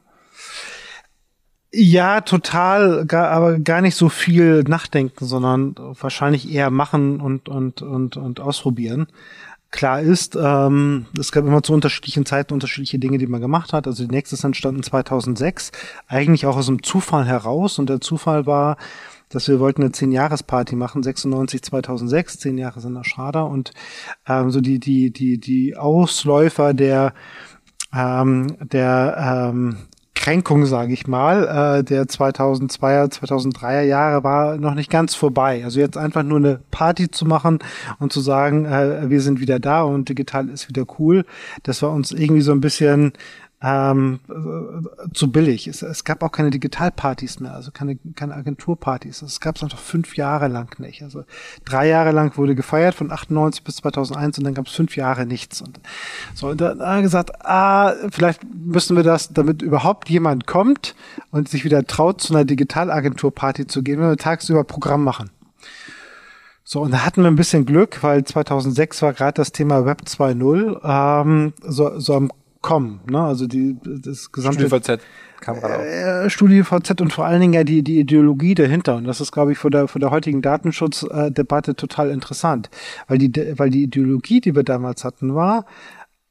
[1.80, 7.84] Ja, total, gar, aber gar nicht so viel nachdenken, sondern wahrscheinlich eher machen und, und,
[7.84, 9.06] und, und ausprobieren.
[9.70, 13.86] Klar ist, ähm, es gab immer zu unterschiedlichen Zeiten unterschiedliche Dinge, die man gemacht hat.
[13.86, 15.72] Also die nächste ist entstanden 2006,
[16.08, 17.78] eigentlich auch aus einem Zufall heraus.
[17.78, 18.78] Und der Zufall war,
[19.30, 23.44] dass wir wollten eine Zehn-Jahres-Party machen, 96, 2006, zehn Jahre sind schade.
[23.44, 23.72] Und
[24.28, 27.14] ähm, so die, die, die, die Ausläufer der,
[27.94, 29.78] ähm, der ähm,
[30.28, 35.64] Kränkung, sage ich mal, äh, der 2002er, 2003er Jahre war noch nicht ganz vorbei.
[35.64, 37.60] Also jetzt einfach nur eine Party zu machen
[38.00, 41.24] und zu sagen, äh, wir sind wieder da und digital ist wieder cool,
[41.64, 43.14] das war uns irgendwie so ein bisschen
[43.60, 45.68] ähm, äh, zu billig.
[45.68, 49.24] Es, es gab auch keine Digitalpartys mehr, also keine, keine Agenturpartys.
[49.24, 51.02] Es gab es einfach fünf Jahre lang nicht.
[51.02, 51.24] Also
[51.66, 55.26] drei Jahre lang wurde gefeiert von 98 bis 2001 und dann gab es fünf Jahre
[55.26, 55.62] nichts.
[55.62, 55.80] Und
[56.36, 60.94] so und dann haben gesagt, ah, vielleicht müssen wir das, damit überhaupt jemand kommt
[61.32, 65.32] und sich wieder traut, zu einer Digitalagenturparty zu gehen, wenn wir tagsüber Programm machen.
[66.64, 70.02] So, und da hatten wir ein bisschen Glück, weil 2006 war gerade das Thema Web
[70.06, 72.30] 2.0 ähm, so, so am
[72.62, 73.02] kommen.
[73.10, 73.20] Ne?
[73.20, 75.02] Also die, das gesamte StudiVZ
[75.40, 78.96] kam gerade äh, StudiVZ und vor allen Dingen ja die, die Ideologie dahinter.
[78.96, 82.70] Und das ist, glaube ich, von der, von der heutigen Datenschutzdebatte total interessant.
[83.08, 85.66] Weil die, weil die Ideologie, die wir damals hatten, war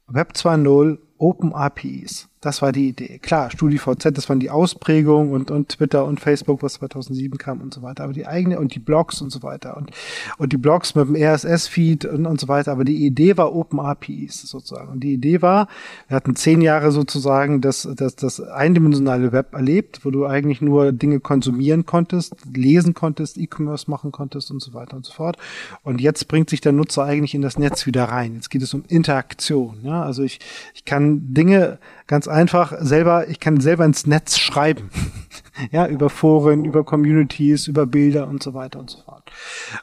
[0.07, 2.29] Web 2.0 Open APIs.
[2.39, 3.17] Das war die Idee.
[3.19, 7.73] Klar, StudiVZ, das waren die Ausprägungen und, und Twitter und Facebook, was 2007 kam und
[7.73, 8.03] so weiter.
[8.03, 9.89] Aber die eigene und die Blogs und so weiter und,
[10.37, 12.71] und die Blogs mit dem RSS-Feed und, und so weiter.
[12.71, 14.89] Aber die Idee war Open APIs sozusagen.
[14.89, 15.67] Und die Idee war,
[16.07, 20.91] wir hatten zehn Jahre sozusagen das, das, das eindimensionale Web erlebt, wo du eigentlich nur
[20.91, 25.37] Dinge konsumieren konntest, lesen konntest, E-Commerce machen konntest und so weiter und so fort.
[25.81, 28.35] Und jetzt bringt sich der Nutzer eigentlich in das Netz wieder rein.
[28.35, 29.79] Jetzt geht es um Interaktion.
[29.81, 30.03] Ja?
[30.03, 30.39] Also ich,
[30.75, 34.89] ich kann Dinge ganz einfach selber, ich kann selber ins Netz schreiben.
[35.71, 39.29] ja, über Foren, über Communities, über Bilder und so weiter und so fort.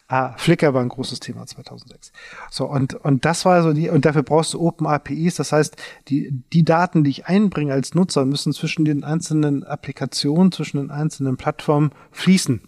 [0.09, 2.13] Ah, Flickr war ein großes Thema 2006.
[2.51, 5.37] So, und, und das war so die, und dafür brauchst du Open APIs.
[5.37, 5.77] Das heißt,
[6.09, 10.91] die, die Daten, die ich einbringe als Nutzer, müssen zwischen den einzelnen Applikationen, zwischen den
[10.91, 12.63] einzelnen Plattformen fließen.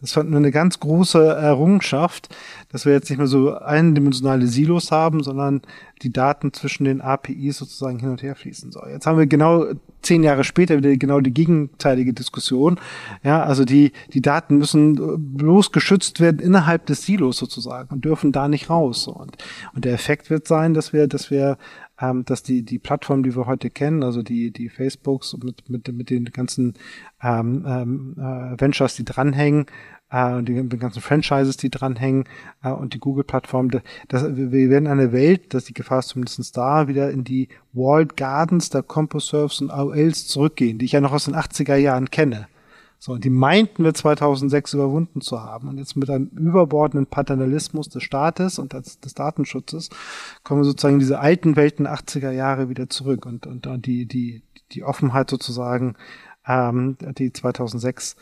[0.00, 2.34] Das fanden wir eine ganz große Errungenschaft,
[2.70, 5.62] dass wir jetzt nicht mehr so eindimensionale Silos haben, sondern
[6.02, 8.88] die Daten zwischen den APIs sozusagen hin und her fließen soll.
[8.90, 9.66] Jetzt haben wir genau
[10.02, 12.80] zehn Jahre später wieder genau die gegenteilige Diskussion.
[13.22, 18.32] Ja, also die, die Daten müssen bloß geschützt werden innerhalb des Silos sozusagen und dürfen
[18.32, 19.06] da nicht raus.
[19.08, 19.36] Und,
[19.74, 21.58] und der Effekt wird sein, dass wir, dass wir
[22.00, 25.92] ähm, dass die, die Plattform, die wir heute kennen, also die, die Facebooks mit, mit,
[25.92, 26.74] mit den ganzen
[27.22, 29.66] ähm, ähm, äh, Ventures, die dranhängen,
[30.10, 32.24] äh, und die, die ganzen Franchises, die dranhängen
[32.62, 33.70] äh, und die Google-Plattform,
[34.08, 38.16] das, wir werden eine Welt, dass die Gefahr ist zumindest da, wieder in die Walled
[38.16, 42.48] Gardens der CompoServes und AOLs zurückgehen, die ich ja noch aus den 80er Jahren kenne.
[43.02, 45.68] So, und die meinten wir 2006 überwunden zu haben.
[45.68, 49.88] Und jetzt mit einem überbordenden Paternalismus des Staates und des, des Datenschutzes
[50.44, 53.24] kommen wir sozusagen in diese alten Welten 80er Jahre wieder zurück.
[53.24, 55.96] Und, und, und die, die, die Offenheit sozusagen,
[56.46, 58.16] ähm, die 2006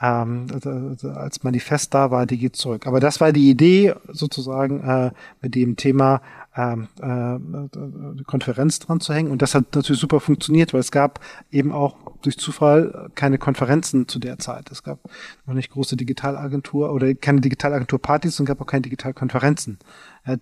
[0.00, 2.88] ähm, also, als Manifest da war, die geht zurück.
[2.88, 6.20] Aber das war die Idee sozusagen äh, mit dem Thema
[6.56, 9.30] ähm, äh, Konferenz dran zu hängen.
[9.30, 14.08] Und das hat natürlich super funktioniert, weil es gab eben auch durch Zufall keine Konferenzen
[14.08, 14.70] zu der Zeit.
[14.70, 14.98] Es gab
[15.46, 19.78] noch nicht große Digitalagentur oder keine Digitalagentur-Partys und gab auch keine Digitalkonferenzen.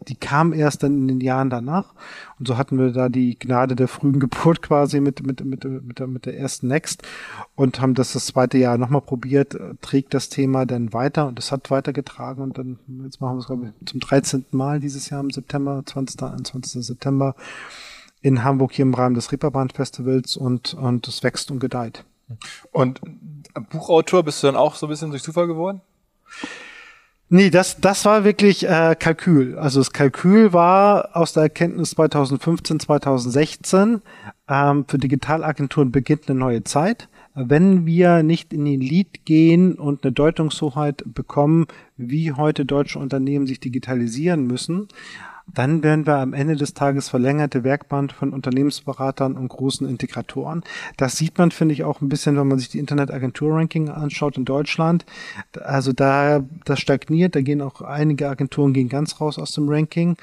[0.08, 1.94] Die kam erst dann in den Jahren danach.
[2.38, 5.98] Und so hatten wir da die Gnade der frühen Geburt quasi mit, mit, mit, mit,
[5.98, 7.02] der, mit der ersten Next
[7.56, 11.50] und haben das das zweite Jahr nochmal probiert, trägt das Thema dann weiter und es
[11.50, 14.44] hat weitergetragen und dann, jetzt machen wir es glaube ich zum 13.
[14.52, 16.22] Mal dieses Jahr im September 20 20.
[16.22, 16.86] 21.
[16.86, 17.34] September
[18.20, 22.04] in Hamburg hier im Rahmen des Reeperbahn Festivals und, und es wächst und gedeiht.
[22.70, 23.00] Und
[23.70, 25.80] Buchautor bist du dann auch so ein bisschen durch Zufall geworden?
[27.34, 29.58] Nee, das, das war wirklich äh, Kalkül.
[29.58, 34.02] Also das Kalkül war aus der Erkenntnis 2015, 2016,
[34.50, 37.08] ähm, für Digitalagenturen beginnt eine neue Zeit.
[37.34, 43.46] Wenn wir nicht in den Lead gehen und eine Deutungshoheit bekommen, wie heute deutsche Unternehmen
[43.46, 44.88] sich digitalisieren müssen,
[45.46, 50.62] dann werden wir am Ende des Tages verlängerte Werkband von Unternehmensberatern und großen Integratoren.
[50.96, 54.44] Das sieht man, finde ich, auch ein bisschen, wenn man sich die Internetagentur-Ranking anschaut in
[54.44, 55.04] Deutschland.
[55.60, 60.16] Also da, das stagniert, da gehen auch einige Agenturen gehen ganz raus aus dem Ranking.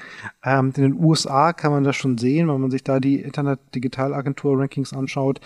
[0.44, 4.92] Ähm, in den USA kann man das schon sehen, wenn man sich da die Internet-Digitalagentur-Rankings
[4.92, 5.40] anschaut,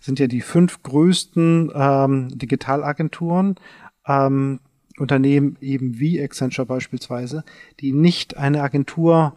[0.00, 3.56] sind ja die fünf größten ähm, Digitalagenturen
[4.06, 4.60] ähm,
[5.00, 7.44] Unternehmen eben wie Accenture beispielsweise,
[7.80, 9.34] die nicht eine Agentur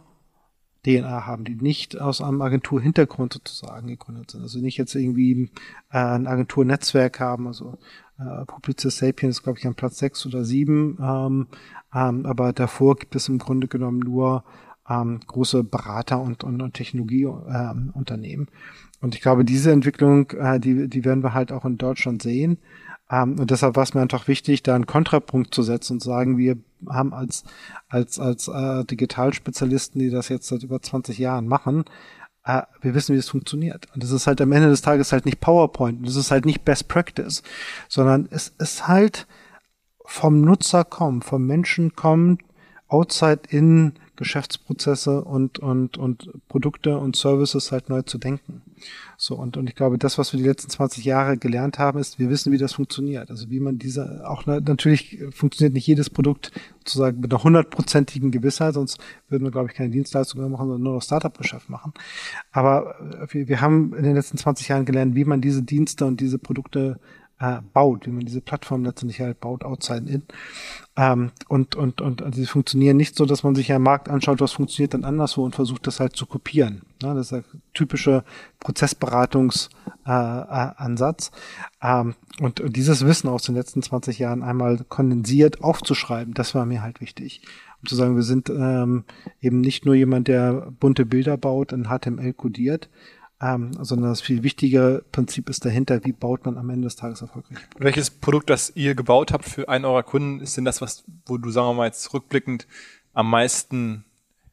[0.84, 4.42] DNA haben, die nicht aus einem Agenturhintergrund sozusagen gegründet sind.
[4.42, 5.50] Also nicht jetzt irgendwie
[5.90, 7.78] äh, ein Agenturnetzwerk haben, also
[8.18, 11.46] äh, Publicis Sapiens ist, glaube ich, an Platz sechs oder sieben, ähm,
[11.94, 14.44] ähm, aber davor gibt es im Grunde genommen nur
[14.88, 18.46] ähm, große Berater- und, und, und Technologieunternehmen.
[18.48, 18.54] Ähm,
[19.00, 22.58] und ich glaube, diese Entwicklung, äh, die, die werden wir halt auch in Deutschland sehen.
[23.14, 26.08] Ähm, und deshalb war es mir einfach wichtig, da einen Kontrapunkt zu setzen und zu
[26.08, 26.56] sagen, wir
[26.88, 27.44] haben als,
[27.88, 31.84] als, als äh, Digitalspezialisten, die das jetzt seit über 20 Jahren machen,
[32.44, 33.86] äh, wir wissen, wie es funktioniert.
[33.94, 36.64] Und das ist halt am Ende des Tages halt nicht PowerPoint, das ist halt nicht
[36.64, 37.42] Best Practice,
[37.88, 39.26] sondern es ist halt
[40.04, 42.38] vom Nutzer kommen, vom Menschen kommen,
[42.88, 48.62] outside in Geschäftsprozesse und, und, und Produkte und Services halt neu zu denken.
[49.16, 52.18] So, und, und ich glaube, das, was wir die letzten 20 Jahre gelernt haben, ist,
[52.18, 53.30] wir wissen, wie das funktioniert.
[53.30, 58.74] Also wie man diese, auch natürlich funktioniert nicht jedes Produkt sozusagen mit einer hundertprozentigen Gewissheit,
[58.74, 61.92] sonst würden wir, glaube ich, keine Dienstleistungen mehr machen, sondern nur noch Startup-Geschäft machen.
[62.52, 62.96] Aber
[63.30, 66.38] wir, wir haben in den letzten 20 Jahren gelernt, wie man diese Dienste und diese
[66.38, 67.00] Produkte
[67.40, 70.22] äh, baut, wie man diese Plattform letztendlich halt baut, outside in.
[70.96, 74.08] Ähm, und, und, und also sie funktionieren nicht so, dass man sich ja im Markt
[74.08, 76.80] anschaut, was funktioniert dann anderswo und versucht das halt zu kopieren.
[77.02, 77.44] Ja, das ist der
[77.74, 78.24] typische
[78.60, 81.30] Prozessberatungsansatz.
[81.80, 86.54] Äh, ähm, und, und dieses Wissen aus den letzten 20 Jahren einmal kondensiert aufzuschreiben, das
[86.54, 87.42] war mir halt wichtig.
[87.82, 89.02] Um zu sagen, wir sind ähm,
[89.40, 92.88] eben nicht nur jemand, der bunte Bilder baut und HTML kodiert,
[93.44, 97.20] ähm, sondern das viel wichtigere Prinzip ist dahinter, wie baut man am Ende des Tages
[97.20, 97.58] erfolgreich.
[97.76, 101.36] Welches Produkt, das ihr gebaut habt für einen eurer Kunden, ist denn das, was, wo
[101.36, 102.66] du, sagen wir mal jetzt rückblickend
[103.12, 104.06] am meisten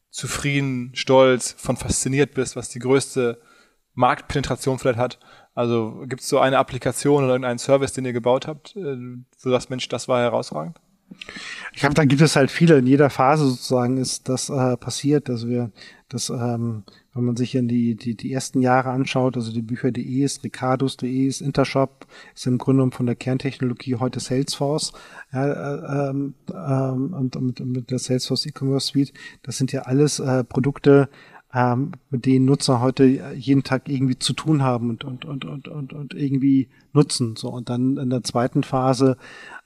[0.09, 3.39] zufrieden, stolz, von fasziniert bist, was die größte
[3.93, 5.19] Marktpenetration vielleicht hat?
[5.53, 9.23] Also gibt es so eine Applikation oder irgendeinen Service, den ihr gebaut habt, äh, wo
[9.43, 10.77] du sagst, Mensch, das war herausragend?
[11.73, 12.77] Ich glaube, da gibt es halt viele.
[12.77, 15.29] In jeder Phase sozusagen ist das äh, passiert.
[15.29, 15.71] Also wir,
[16.09, 20.03] das ähm, wenn man sich in die, die, die ersten Jahre anschaut, also die Bücher.de
[20.03, 24.93] ist, Ricardos.de ist, Intershop ist im Grunde von der Kerntechnologie heute Salesforce
[25.33, 29.13] ja, äh, ähm, ähm, und, und mit der Salesforce E-Commerce Suite.
[29.43, 31.09] Das sind ja alles äh, Produkte,
[31.53, 33.03] ähm, mit denen Nutzer heute
[33.35, 37.35] jeden Tag irgendwie zu tun haben und, und, und, und, und, und irgendwie nutzen.
[37.35, 39.17] So und dann in der zweiten Phase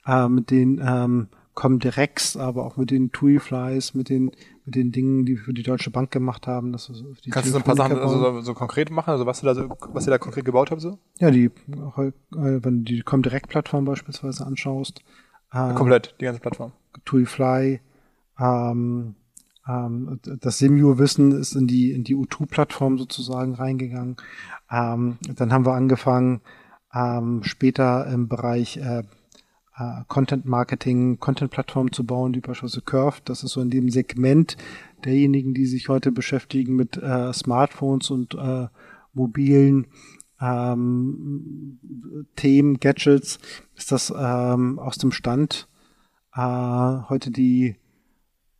[0.04, 4.30] äh, mit den ähm, Comdirects, aber auch mit den TuiFlies, mit den
[4.66, 6.72] mit den Dingen, die wir für die Deutsche Bank gemacht haben.
[6.72, 9.24] Dass wir die Kannst du so ein paar Sachen also so, so, konkret machen, also
[9.24, 10.98] was du da so, was ihr da konkret gebaut habt so?
[11.18, 15.02] Ja, die, äh, wenn du die Comdirect-Plattform beispielsweise anschaust.
[15.52, 16.72] Äh, Komplett, die ganze Plattform.
[17.04, 17.80] TuiFly,
[18.38, 19.14] ähm,
[19.66, 24.16] ähm, das Simio-Wissen ist in die, in die U2-Plattform sozusagen reingegangen.
[24.70, 26.40] Ähm, dann haben wir angefangen,
[26.92, 29.04] ähm, später im Bereich äh,
[29.78, 33.20] äh, Content Marketing, Content Plattform zu bauen, die beispielsweise Curve.
[33.24, 34.56] Das ist so in dem Segment
[35.04, 38.68] derjenigen, die sich heute beschäftigen mit äh, Smartphones und äh,
[39.12, 39.86] mobilen
[40.40, 41.78] ähm,
[42.36, 43.38] Themen, Gadgets,
[43.74, 45.68] ist das ähm, aus dem Stand
[46.34, 47.76] äh, heute die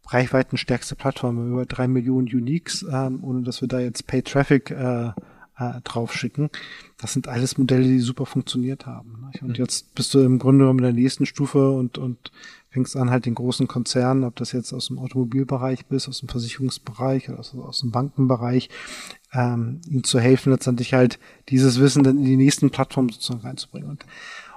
[0.08, 5.10] reichweitenstärkste Plattform, über drei Millionen Uniques, ähm, ohne dass wir da jetzt Pay Traffic äh,
[5.58, 6.50] äh, draufschicken.
[6.98, 9.26] Das sind alles Modelle, die super funktioniert haben.
[9.32, 9.42] Nicht?
[9.42, 9.54] Und mhm.
[9.54, 12.30] jetzt bist du im Grunde genommen in der nächsten Stufe und, und
[12.70, 16.28] fängst an, halt den großen Konzernen, ob das jetzt aus dem Automobilbereich bist, aus dem
[16.28, 18.68] Versicherungsbereich oder aus, aus dem Bankenbereich,
[19.32, 23.90] ähm, ihnen zu helfen, letztendlich halt dieses Wissen dann in die nächsten Plattformen sozusagen reinzubringen.
[23.90, 24.04] Und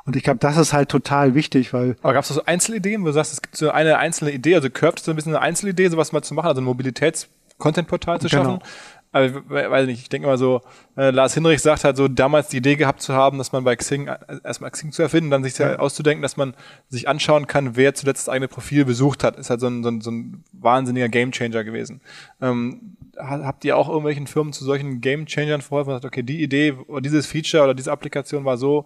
[0.05, 1.95] und ich glaube, das ist halt total wichtig, weil.
[2.01, 4.67] Aber gab es so Einzelideen, wo du sagst, es gibt so eine einzelne Idee, also
[4.67, 8.27] Curved ist so ein bisschen eine Einzelidee, sowas mal zu machen, also ein Mobilitäts-Content-Portal zu
[8.27, 8.59] schaffen.
[8.59, 8.63] Genau
[9.11, 10.61] also, weiß nicht, ich denke mal so,
[10.95, 13.75] äh, Lars Hinrich sagt halt so, damals die Idee gehabt zu haben, dass man bei
[13.75, 15.77] Xing, äh, erstmal Xing zu erfinden, dann sich ja.
[15.77, 16.53] auszudenken, dass man
[16.89, 19.89] sich anschauen kann, wer zuletzt das eigene Profil besucht hat, ist halt so ein, so
[19.89, 22.01] ein, so ein wahnsinniger Gamechanger gewesen.
[22.39, 26.73] Ähm, habt ihr auch irgendwelchen Firmen zu solchen Gamechangern verholfen und sagt, okay, die Idee
[26.87, 28.85] oder dieses Feature oder diese Applikation war so,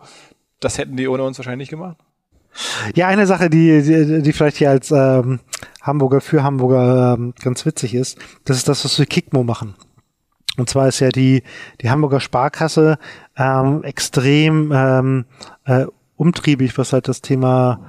[0.61, 1.97] das hätten die ohne uns wahrscheinlich nicht gemacht?
[2.95, 5.39] Ja, eine Sache, die, die, die vielleicht hier als ähm,
[5.81, 9.75] Hamburger für Hamburger ähm, ganz witzig ist, das ist das, was wir Kickmo machen.
[10.57, 11.43] Und zwar ist ja die,
[11.81, 12.97] die Hamburger Sparkasse
[13.37, 15.25] ähm, extrem ähm,
[15.65, 15.85] äh,
[16.15, 17.79] umtriebig, was halt das Thema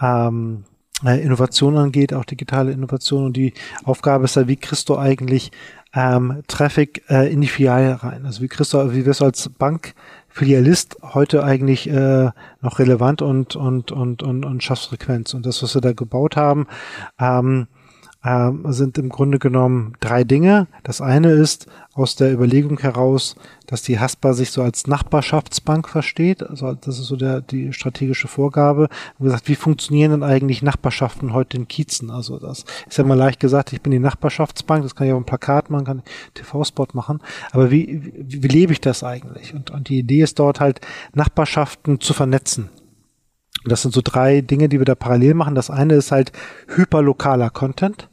[0.00, 0.64] ähm,
[1.04, 3.26] äh, Innovation angeht, auch digitale Innovation.
[3.26, 3.52] Und die
[3.84, 5.52] Aufgabe ist ja, wie kriegst du eigentlich
[5.92, 8.24] ähm, Traffic äh, in die Filiale rein?
[8.24, 9.94] Also wie kriegst du, wie wirst du als Bank
[10.28, 15.32] Filialist heute eigentlich äh, noch relevant und, und, und, und, und schaffst Frequenz.
[15.32, 16.66] Und das, was wir da gebaut haben,
[17.20, 17.68] ähm,
[18.24, 20.66] äh, sind im Grunde genommen drei Dinge.
[20.82, 26.42] Das eine ist aus der Überlegung heraus, dass die Haspa sich so als Nachbarschaftsbank versteht.
[26.42, 28.88] Also das ist so der, die strategische Vorgabe.
[29.18, 32.10] Und gesagt, wie funktionieren denn eigentlich Nachbarschaften heute in Kiezen?
[32.10, 35.18] Also das ist ja mal leicht gesagt, ich bin die Nachbarschaftsbank, das kann ich auf
[35.18, 37.20] einem Plakat machen, kann TV-Spot machen.
[37.52, 39.54] Aber wie, wie, wie lebe ich das eigentlich?
[39.54, 40.80] Und, und die Idee ist dort halt,
[41.12, 42.70] Nachbarschaften zu vernetzen.
[43.64, 45.54] Und das sind so drei Dinge, die wir da parallel machen.
[45.54, 46.32] Das eine ist halt
[46.68, 48.08] hyperlokaler Content.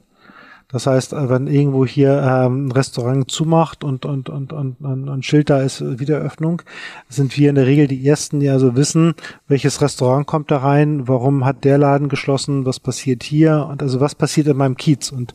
[0.72, 5.10] Das heißt, äh, wenn irgendwo hier ähm, ein Restaurant zumacht und, und, und, und, und,
[5.10, 6.62] und Schild da ist äh, Wiedereröffnung,
[7.10, 9.14] sind wir in der Regel die Ersten, die also wissen,
[9.48, 14.00] welches Restaurant kommt da rein, warum hat der Laden geschlossen, was passiert hier und also
[14.00, 15.12] was passiert in meinem Kiez.
[15.12, 15.34] Und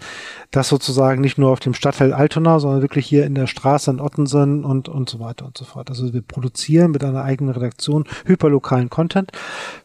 [0.51, 4.01] das sozusagen nicht nur auf dem Stadtteil Altona, sondern wirklich hier in der Straße in
[4.01, 5.91] Ottensen und, und so weiter und so fort.
[5.91, 9.33] Also wir produzieren mit einer eigenen Redaktion hyperlokalen Content.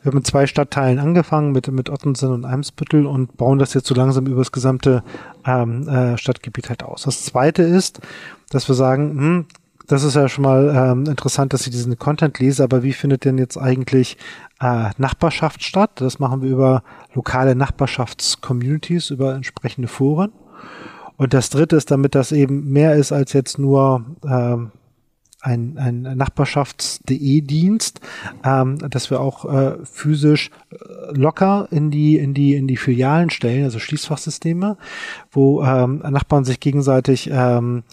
[0.01, 3.87] Wir haben mit zwei Stadtteilen angefangen, mit, mit Ottensen und Eimsbüttel und bauen das jetzt
[3.87, 5.03] so langsam über das gesamte
[5.45, 7.03] ähm, äh, Stadtgebiet halt aus.
[7.03, 7.99] Das zweite ist,
[8.49, 9.45] dass wir sagen, hm,
[9.87, 13.25] das ist ja schon mal ähm, interessant, dass ich diesen Content lese, aber wie findet
[13.25, 14.17] denn jetzt eigentlich
[14.61, 15.91] äh, Nachbarschaft statt?
[15.95, 20.31] Das machen wir über lokale Nachbarschaftscommunities, über entsprechende Foren.
[21.17, 24.71] Und das dritte ist, damit das eben mehr ist als jetzt nur ähm,
[25.41, 27.99] ein, ein Nachbarschafts.de-Dienst,
[28.43, 30.75] ähm, dass wir auch äh, physisch äh,
[31.17, 34.77] locker in die, in die, in die Filialen stellen, also Schließfachsysteme,
[35.31, 37.83] wo ähm, Nachbarn sich gegenseitig ähm,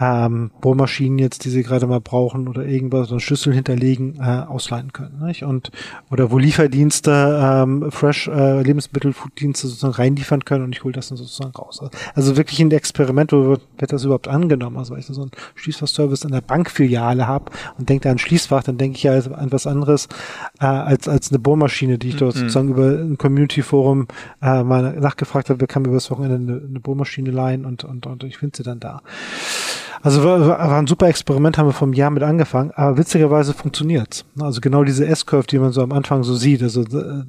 [0.00, 4.44] ähm, Bohrmaschinen jetzt, die sie gerade mal brauchen oder irgendwas, so einen Schlüssel hinterlegen, äh,
[4.46, 5.20] ausleihen können.
[5.24, 5.42] Nicht?
[5.42, 5.70] Und
[6.10, 11.08] oder wo Lieferdienste, ähm, Fresh äh, Lebensmittel, Fooddienste sozusagen reinliefern können und ich hole das
[11.08, 11.82] dann sozusagen raus.
[12.14, 14.76] Also wirklich ein Experiment, wo wird, wird das überhaupt angenommen?
[14.76, 18.78] Also weil ich so einen Schließfachservice in der Bankfiliale habe und denke an Schließfach, dann
[18.78, 20.08] denke ich ja an was anderes
[20.60, 22.40] äh, als als eine Bohrmaschine, die ich dort mhm.
[22.40, 24.06] sozusagen über ein Community Forum
[24.42, 27.84] äh, mal nachgefragt habe, wer kann mir über das Wochenende eine, eine Bohrmaschine leihen und
[27.84, 29.02] und und ich finde sie dann da.
[30.02, 34.24] Also war, war ein super Experiment, haben wir vom Jahr mit angefangen, aber witzigerweise funktioniert's.
[34.40, 37.24] Also genau diese S-Curve, die man so am Anfang so sieht, also äh,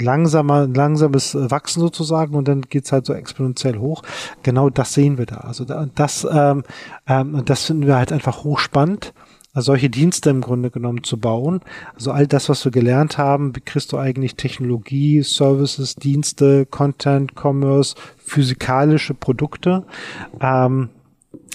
[0.00, 4.02] langsamer, langsames Wachsen sozusagen und dann geht's halt so exponentiell hoch.
[4.42, 5.36] Genau das sehen wir da.
[5.38, 6.64] Also das, ähm,
[7.06, 9.12] ähm, das finden wir halt einfach hochspannend
[9.60, 11.60] solche Dienste im Grunde genommen zu bauen.
[11.94, 17.32] Also all das, was wir gelernt haben, wie kriegst du eigentlich Technologie, Services, Dienste, Content,
[17.34, 19.84] Commerce, physikalische Produkte.
[20.40, 20.90] Ähm,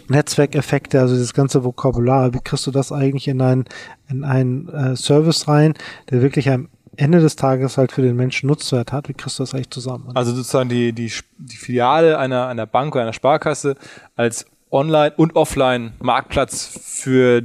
[0.07, 3.65] Netzwerkeffekte, also das ganze Vokabular, wie kriegst du das eigentlich in einen,
[4.09, 5.73] in einen äh, Service rein,
[6.09, 9.43] der wirklich am Ende des Tages halt für den Menschen Nutzwert hat, wie kriegst du
[9.43, 10.12] das eigentlich zusammen?
[10.13, 13.75] Also sozusagen die, die, die Filiale einer, einer Bank oder einer Sparkasse
[14.15, 17.41] als Online- und Offline-Marktplatz für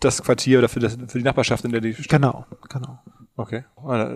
[0.00, 2.08] das Quartier oder für, das, für die Nachbarschaft, in der die steht.
[2.08, 2.98] Genau, genau.
[3.40, 3.64] Okay,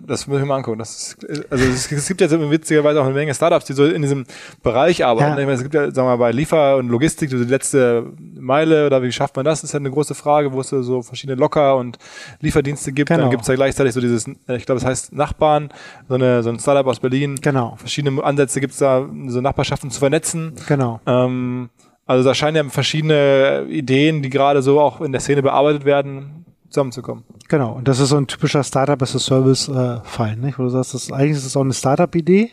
[0.07, 0.79] das muss ich mal angucken.
[0.79, 4.27] Das ist, also es, gibt jetzt witzigerweise auch eine Menge Startups, die so in diesem
[4.63, 5.33] Bereich arbeiten.
[5.33, 5.39] Ja.
[5.39, 8.05] Ich meine, es gibt ja, sagen wir mal, bei Liefer- und Logistik, so die letzte
[8.39, 11.01] Meile oder wie schafft man das, das ist ja eine große Frage, wo es so
[11.01, 11.97] verschiedene Locker- und
[12.41, 13.09] Lieferdienste gibt.
[13.09, 13.23] Genau.
[13.23, 15.71] Dann gibt es ja gleichzeitig so dieses, ich glaube, es heißt Nachbarn,
[16.07, 17.37] so, eine, so ein Startup aus Berlin.
[17.41, 17.77] Genau.
[17.77, 20.53] Verschiedene Ansätze gibt es da, so Nachbarschaften zu vernetzen.
[20.69, 21.01] Genau.
[21.07, 21.71] Ähm,
[22.05, 26.45] also da scheinen ja verschiedene Ideen, die gerade so auch in der Szene bearbeitet werden,
[26.75, 27.25] zusammenzukommen.
[27.49, 30.01] Genau, und das ist so ein typischer Startup as a Service äh,
[30.37, 30.59] nicht?
[30.59, 32.51] Wo du sagst, das, eigentlich ist es auch eine Startup-Idee,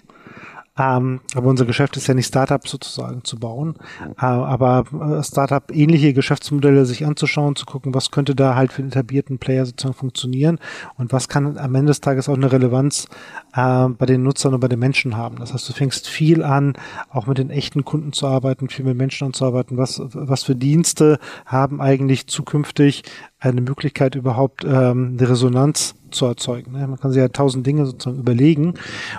[0.82, 3.76] ähm, aber unser Geschäft ist ja nicht Startup sozusagen zu bauen,
[4.18, 8.90] äh, aber äh, Startup-ähnliche Geschäftsmodelle sich anzuschauen, zu gucken, was könnte da halt für den
[8.90, 10.58] etablierten Player sozusagen funktionieren
[10.98, 13.08] und was kann am Ende des Tages auch eine Relevanz
[13.54, 15.36] äh, bei den Nutzern und bei den Menschen haben.
[15.38, 16.74] Das heißt, du fängst viel an,
[17.10, 19.78] auch mit den echten Kunden zu arbeiten, viel mit Menschen anzuarbeiten.
[19.78, 23.04] Was, was für Dienste haben eigentlich zukünftig
[23.40, 26.74] eine Möglichkeit überhaupt ähm, eine Resonanz zu erzeugen.
[26.74, 26.88] Ne?
[26.88, 28.76] Man kann sich ja tausend Dinge sozusagen überlegen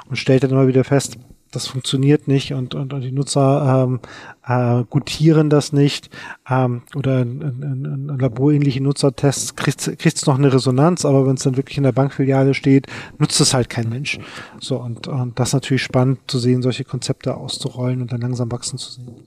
[0.08, 1.18] und stellt dann immer wieder fest,
[1.52, 4.00] das funktioniert nicht und, und, und die Nutzer ähm,
[4.46, 6.08] äh, gutieren das nicht
[6.48, 11.56] ähm, oder ein, ein, laborähnliche Nutzertests kriegt kriegt's noch eine Resonanz, aber wenn es dann
[11.56, 12.86] wirklich in der Bankfiliale steht,
[13.18, 14.18] nutzt es halt kein Mensch.
[14.60, 18.50] So und, und das ist natürlich spannend zu sehen, solche Konzepte auszurollen und dann langsam
[18.50, 19.26] wachsen zu sehen.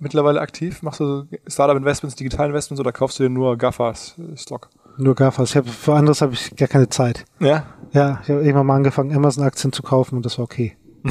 [0.00, 0.82] mittlerweile aktiv?
[0.82, 4.68] Machst du Startup-Investments, Digital-Investments oder kaufst du dir nur GAFAs-Stock?
[4.96, 5.50] Nur GAFAs.
[5.50, 7.24] Ich hab, für anderes habe ich gar keine Zeit.
[7.38, 7.64] Ja?
[7.92, 10.76] Ja, ich habe irgendwann mal angefangen, Amazon-Aktien zu kaufen und das war okay.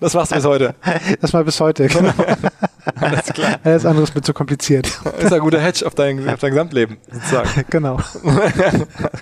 [0.00, 0.74] das machst du bis heute.
[1.20, 2.12] Das war bis heute, genau.
[2.94, 3.58] Alles klar.
[3.64, 4.86] Alles andere ist mir zu kompliziert.
[5.18, 7.64] Ist ein guter Hedge auf dein, auf dein Gesamtleben, sozusagen.
[7.70, 7.98] Genau.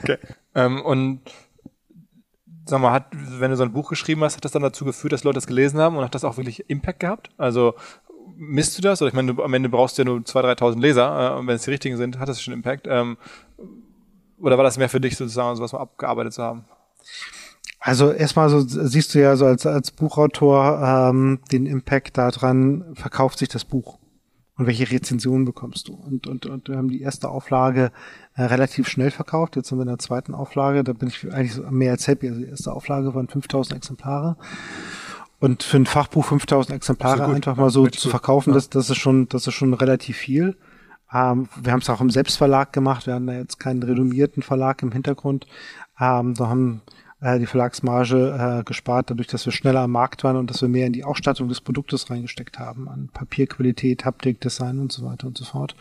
[0.03, 0.19] okay.
[0.55, 1.21] Ähm, und
[2.69, 5.13] sag mal, hat, wenn du so ein Buch geschrieben hast, hat das dann dazu geführt,
[5.13, 7.31] dass Leute das gelesen haben und hat das auch wirklich Impact gehabt?
[7.37, 7.75] Also
[8.37, 9.03] misst du das?
[9.03, 11.47] Oder ich meine, du, am Ende brauchst du ja nur 2.000, 3.000 Leser äh, und
[11.47, 12.87] wenn es die richtigen sind, hat das schon Impact.
[12.89, 13.17] Ähm,
[14.39, 16.65] oder war das mehr für dich sozusagen, sowas mal abgearbeitet zu haben?
[17.81, 23.39] Also erstmal so siehst du ja so als, als Buchautor ähm, den Impact daran, verkauft
[23.39, 23.99] sich das Buch
[24.59, 25.95] und welche Rezensionen bekommst du.
[25.95, 27.93] Und, und, und wir haben die erste Auflage
[28.35, 29.55] äh, relativ schnell verkauft.
[29.55, 32.29] Jetzt sind wir in der zweiten Auflage, da bin ich eigentlich mehr als happy.
[32.29, 34.37] Also die erste Auflage waren 5000 Exemplare.
[35.39, 38.55] Und für ein Fachbuch 5000 Exemplare einfach mal so zu verkaufen, ja.
[38.55, 40.57] das, das ist schon, das ist schon relativ viel.
[41.13, 43.07] Ähm, wir haben es auch im Selbstverlag gemacht.
[43.07, 45.47] Wir haben da jetzt keinen renommierten Verlag im Hintergrund.
[46.01, 46.83] Ähm, da haben
[47.21, 50.69] äh, die Verlagsmarge äh, gespart, dadurch, dass wir schneller am Markt waren und dass wir
[50.69, 55.27] mehr in die Ausstattung des Produktes reingesteckt haben, an Papierqualität, Haptik, Design und so weiter
[55.27, 55.75] und so fort.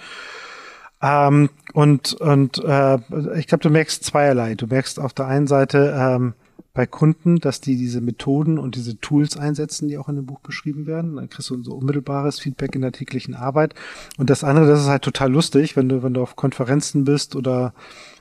[1.01, 2.97] Ähm, und und äh,
[3.37, 4.55] ich glaube, du merkst zweierlei.
[4.55, 6.33] Du merkst auf der einen Seite ähm,
[6.73, 10.39] bei Kunden, dass die diese Methoden und diese Tools einsetzen, die auch in dem Buch
[10.39, 11.15] beschrieben werden.
[11.15, 13.75] Dann kriegst du so unmittelbares Feedback in der täglichen Arbeit.
[14.17, 17.35] Und das andere, das ist halt total lustig, wenn du, wenn du auf Konferenzen bist
[17.35, 17.73] oder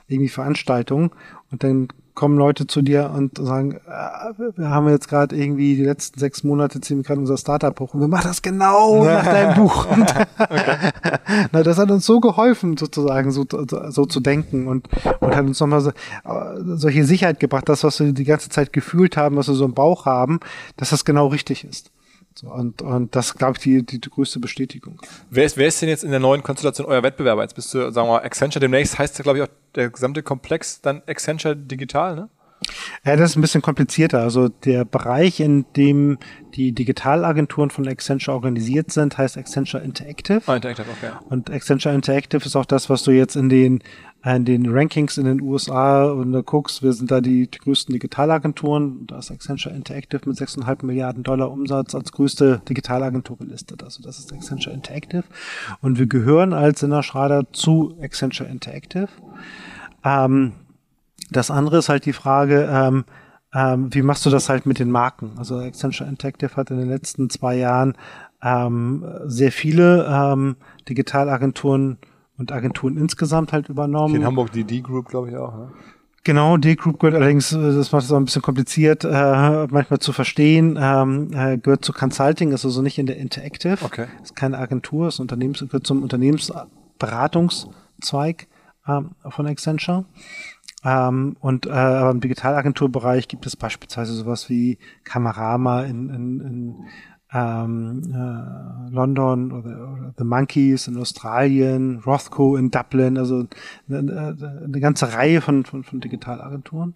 [0.07, 1.11] irgendwie Veranstaltungen
[1.51, 1.87] und dann
[2.17, 6.43] kommen Leute zu dir und sagen, äh, wir haben jetzt gerade irgendwie die letzten sechs
[6.43, 9.85] Monate ziehen gerade unser Startup hoch und wir machen das genau nach deinem Buch.
[9.85, 10.11] Und
[11.51, 13.45] Na, das hat uns so geholfen, sozusagen, so,
[13.89, 14.89] so zu denken und,
[15.19, 15.93] und hat uns nochmal so, äh,
[16.75, 19.75] solche Sicherheit gebracht, das, was wir die ganze Zeit gefühlt haben, was wir so im
[19.75, 20.39] Bauch haben,
[20.75, 21.91] dass das genau richtig ist.
[22.37, 25.01] So, und, und das glaube ich, die, die, die größte Bestätigung.
[25.31, 27.41] Wer ist, wer ist denn jetzt in der neuen Konstellation euer Wettbewerber?
[27.41, 30.21] Jetzt bist du, sagen wir mal, Accenture demnächst heißt ja, glaube ich, auch der gesamte
[30.21, 32.29] Komplex dann Accenture Digital, ne?
[33.05, 34.21] Ja, das ist ein bisschen komplizierter.
[34.21, 36.17] Also der Bereich, in dem
[36.55, 40.41] die Digitalagenturen von Accenture organisiert sind, heißt Accenture Interactive.
[40.47, 41.11] Oh, Interactive, okay.
[41.29, 43.83] Und Accenture Interactive ist auch das, was du jetzt in den
[44.35, 47.93] in den Rankings in den USA und da guckst, wir sind da die, die größten
[47.93, 49.07] Digitalagenturen.
[49.07, 53.83] Da ist Accenture Interactive mit 6,5 Milliarden Dollar Umsatz als größte Digitalagentur gelistet.
[53.83, 55.23] Also das ist Accenture Interactive.
[55.81, 59.09] Und wir gehören als Sinner Schrader zu Accenture Interactive.
[60.03, 60.53] Ähm,
[61.29, 63.05] das andere ist halt die Frage, ähm,
[63.53, 65.31] ähm, wie machst du das halt mit den Marken?
[65.37, 67.93] Also Accenture Interactive hat in den letzten zwei Jahren
[68.41, 70.57] ähm, sehr viele ähm,
[70.87, 71.97] Digitalagenturen
[72.37, 74.15] und Agenturen insgesamt halt übernommen.
[74.15, 75.55] In Hamburg die D-Group, glaube ich, auch.
[75.55, 75.71] Ne?
[76.23, 80.11] Genau, D-Group gehört allerdings, äh, das macht es auch ein bisschen kompliziert, äh, manchmal zu
[80.11, 83.77] verstehen, ähm, äh, gehört zu Consulting, ist also nicht in der Interactive.
[83.81, 84.07] Okay.
[84.21, 88.47] Ist keine Agentur, ist Unternehmens, gehört zum Unternehmensberatungszweig
[88.87, 90.03] ähm, von Accenture.
[90.83, 96.75] Ähm, und äh, aber im Digitalagenturbereich gibt es beispielsweise sowas wie Kamerama in, in, in
[97.33, 103.45] ähm, äh, London oder, oder The Monkeys in Australien, Rothko in Dublin, also
[103.89, 106.95] eine, eine ganze Reihe von, von, von Digitalagenturen.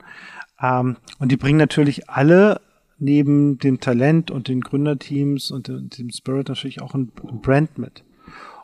[0.61, 2.61] Ähm, und die bringen natürlich alle
[2.97, 7.77] neben dem Talent und den Gründerteams und dem, dem Spirit natürlich auch ein, ein Brand
[7.77, 8.03] mit.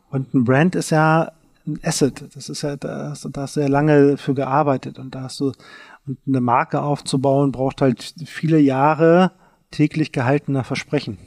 [0.10, 1.32] Und ein Brand ist ja
[1.66, 2.34] ein Asset.
[2.34, 5.52] Das ist ja, da hast, du ja lange für gearbeitet und da hast du,
[6.06, 9.32] und eine Marke aufzubauen, braucht halt viele Jahre
[9.72, 11.18] täglich gehaltener Versprechen.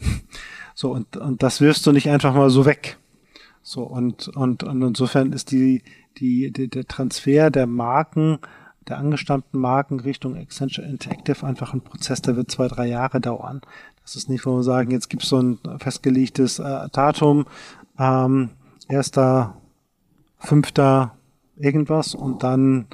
[0.74, 2.96] So, und, und das wirfst du nicht einfach mal so weg.
[3.62, 5.82] So, und, und, und insofern ist die,
[6.16, 8.38] die, die der Transfer der Marken
[8.88, 13.60] der angestammten Marken Richtung Accenture Interactive einfach ein Prozess, der wird zwei, drei Jahre dauern.
[14.02, 17.46] Das ist nicht, wo wir sagen, jetzt gibt es so ein festgelegtes äh, Datum,
[17.98, 18.50] ähm,
[18.88, 19.56] erster,
[20.38, 21.16] fünfter,
[21.56, 22.86] irgendwas und dann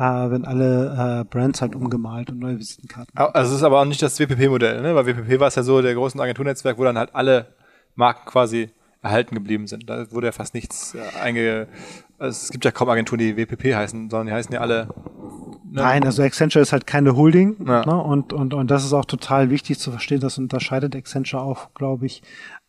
[0.00, 3.16] äh, werden alle äh, Brands halt umgemalt und neue Visitenkarten.
[3.16, 4.94] Also es ist aber auch nicht das WPP-Modell, ne?
[4.94, 7.48] weil WPP war es ja so, der großen Agenturnetzwerk, wo dann halt alle
[7.94, 8.70] Marken quasi
[9.02, 9.88] erhalten geblieben sind.
[9.88, 11.68] Da wurde ja fast nichts äh, einge...
[12.18, 14.88] Also es gibt ja kaum Agenturen, die WPP heißen, sondern die heißen ja alle...
[15.64, 15.82] Ne?
[15.82, 17.86] Nein, also Accenture ist halt keine Holding ja.
[17.86, 17.96] ne?
[17.96, 20.20] und, und, und das ist auch total wichtig zu verstehen.
[20.20, 22.22] Das unterscheidet Accenture auch, glaube ich,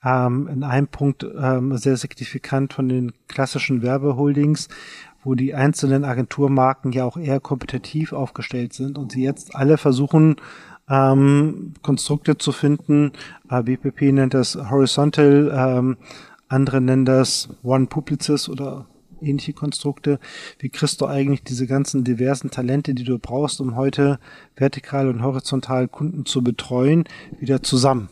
[0.04, 4.68] ähm, in einem Punkt ähm, sehr signifikant von den klassischen Werbeholdings,
[5.24, 10.38] wo die einzelnen Agenturmarken ja auch eher kompetitiv aufgestellt sind und sie jetzt alle versuchen,
[10.89, 13.12] ähm, Konstrukte zu finden.
[13.49, 15.97] Äh, BPP nennt das Horizontal, ähm,
[16.47, 18.88] andere nennen das One Publicis oder
[19.22, 20.20] ähnliche Konstrukte.
[20.60, 24.20] Wie kriegst du eigentlich diese ganzen diversen Talente, die du brauchst, um heute
[24.56, 27.06] vertikal und horizontal Kunden zu betreuen,
[27.39, 28.10] wieder zusammen?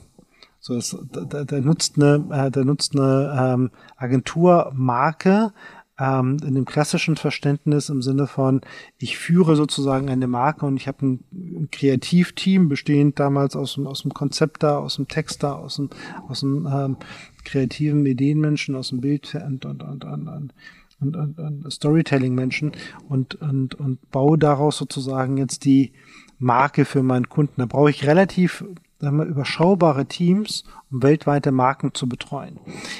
[0.69, 0.95] So, das,
[1.29, 5.51] da, da nutzt eine, äh, da nutzt eine ähm, Agenturmarke
[5.99, 8.61] ähm, in dem klassischen Verständnis im Sinne von,
[8.99, 13.87] ich führe sozusagen eine Marke und ich habe ein, ein Kreativteam, bestehend damals aus dem,
[13.87, 15.89] aus dem Konzepter, aus dem Texter, aus dem,
[16.27, 16.97] aus dem ähm,
[17.43, 20.53] kreativen Ideenmenschen, aus dem Bild und, und, und, und,
[20.99, 22.73] und, und, und Storytelling-Menschen
[23.07, 25.93] und, und, und baue daraus sozusagen jetzt die
[26.37, 27.55] Marke für meinen Kunden.
[27.57, 28.63] Da brauche ich relativ
[28.99, 32.59] sagen wir, überschaubare Teams, um weltweite Marken zu betreuen.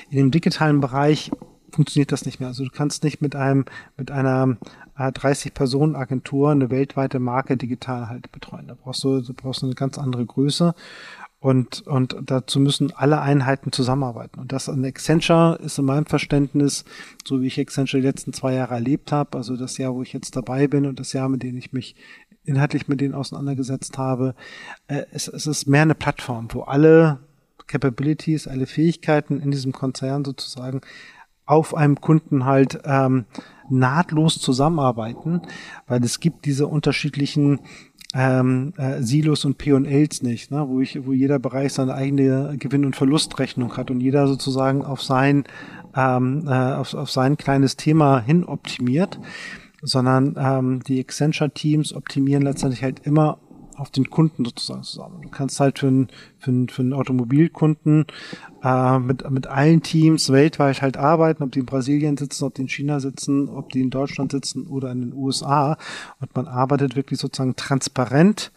[0.10, 1.32] In dem digitalen Bereich
[1.72, 2.50] funktioniert das nicht mehr.
[2.50, 3.66] Also du kannst nicht mit einem,
[3.98, 4.58] mit einer
[4.98, 8.68] 30-Personen-Agentur eine weltweite Marke digital halt betreuen.
[8.68, 10.74] Da brauchst du, brauchst du eine ganz andere Größe.
[11.42, 14.42] Und, und dazu müssen alle Einheiten zusammenarbeiten.
[14.42, 16.84] Und das an Accenture ist in meinem Verständnis,
[17.26, 20.12] so wie ich Accenture die letzten zwei Jahre erlebt habe, also das Jahr, wo ich
[20.12, 21.96] jetzt dabei bin und das Jahr, mit dem ich mich
[22.44, 24.36] inhaltlich mit denen auseinandergesetzt habe.
[24.88, 27.20] Äh, es, es ist mehr eine Plattform, wo alle
[27.68, 30.82] Capabilities, alle Fähigkeiten in diesem Konzern sozusagen
[31.46, 33.26] auf einem Kunden halt ähm,
[33.70, 35.42] nahtlos zusammenarbeiten,
[35.88, 37.62] weil es gibt diese unterschiedlichen
[38.14, 40.68] ähm, äh, Silos und P&Ls nicht, ne?
[40.68, 45.02] wo ich, wo jeder Bereich seine eigene Gewinn- und Verlustrechnung hat und jeder sozusagen auf
[45.02, 45.44] sein
[45.96, 49.20] ähm, äh, auf, auf sein kleines Thema hin optimiert
[49.82, 53.40] sondern ähm, die Accenture-Teams optimieren letztendlich halt immer
[53.80, 55.22] auf den Kunden sozusagen zusammen.
[55.22, 56.08] Du kannst halt für einen,
[56.38, 58.06] für einen, für einen Automobilkunden
[58.62, 62.64] äh, mit, mit allen Teams weltweit halt arbeiten, ob die in Brasilien sitzen, ob die
[62.64, 65.78] in China sitzen, ob die in Deutschland sitzen oder in den USA.
[66.20, 68.52] Und man arbeitet wirklich sozusagen transparent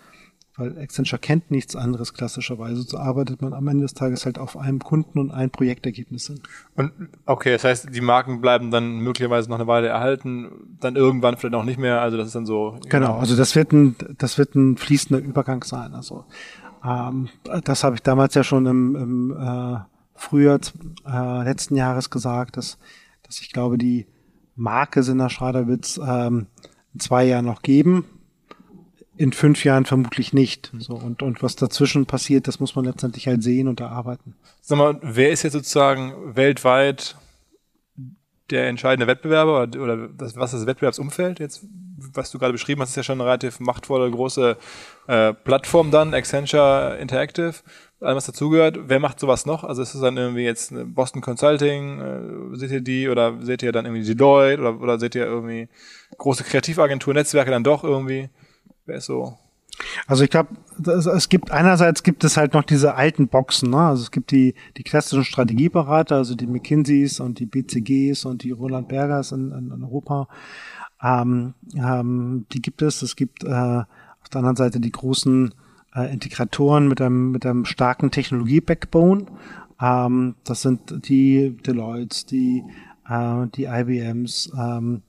[0.62, 2.82] weil Accenture kennt nichts anderes klassischerweise.
[2.82, 6.40] So arbeitet man am Ende des Tages halt auf einem Kunden und ein Projektergebnis hin.
[6.76, 6.92] Und
[7.26, 11.54] okay, das heißt, die Marken bleiben dann möglicherweise noch eine Weile erhalten, dann irgendwann vielleicht
[11.54, 12.00] auch nicht mehr.
[12.00, 12.78] Also das ist dann so.
[12.88, 15.94] Genau, also das wird ein, das wird ein fließender Übergang sein.
[15.94, 16.24] Also
[16.84, 17.28] ähm,
[17.64, 19.78] das habe ich damals ja schon im, im äh,
[20.14, 20.60] Frühjahr
[21.06, 22.78] äh, letzten Jahres gesagt, dass,
[23.24, 24.06] dass ich glaube, die
[24.54, 26.46] Marke Sinner Schrader wird es ähm,
[26.94, 28.04] in zwei Jahren noch geben
[29.16, 30.72] in fünf Jahren vermutlich nicht.
[30.78, 34.34] So, und, und was dazwischen passiert, das muss man letztendlich halt sehen und erarbeiten.
[34.60, 37.16] Sag mal, wer ist jetzt sozusagen weltweit
[38.50, 41.64] der entscheidende Wettbewerber oder, oder das, was ist das Wettbewerbsumfeld jetzt,
[41.96, 44.56] was du gerade beschrieben hast, ist ja schon eine relativ machtvolle, große
[45.06, 47.54] äh, Plattform dann, Accenture Interactive,
[48.00, 48.78] allem was dazugehört.
[48.88, 49.64] Wer macht sowas noch?
[49.64, 53.72] Also ist es dann irgendwie jetzt Boston Consulting, äh, seht ihr die oder seht ihr
[53.72, 55.68] dann irgendwie Deloitte oder, oder seht ihr irgendwie
[56.18, 58.28] große Kreativagentur, Netzwerke dann doch irgendwie?
[58.87, 59.39] Wäre so.
[60.07, 60.51] Also ich glaube,
[61.16, 63.78] es gibt einerseits gibt es halt noch diese alten Boxen, ne?
[63.78, 68.51] Also es gibt die die klassischen Strategieberater, also die McKinseys und die BCGs und die
[68.51, 70.28] Roland Bergers in, in, in Europa.
[71.03, 73.03] Ähm, ähm, die gibt es.
[73.03, 75.55] Es gibt äh, auf der anderen Seite die großen
[75.95, 79.26] äh, Integratoren mit einem mit einem starken Technologie-Backbone.
[79.80, 82.62] Ähm, das sind die Deloitte, die
[83.09, 85.03] äh, die IBMs ähm,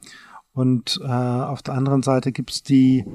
[0.54, 3.06] und äh, auf der anderen Seite gibt's die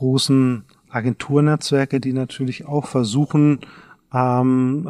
[0.00, 3.60] großen Agenturnetzwerke, die natürlich auch versuchen,
[4.14, 4.88] ähm,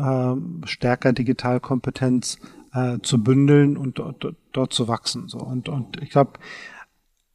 [0.62, 2.38] äh, stärker Digitalkompetenz
[2.72, 5.28] äh, zu bündeln und dort, dort zu wachsen.
[5.28, 6.34] So und und ich glaube,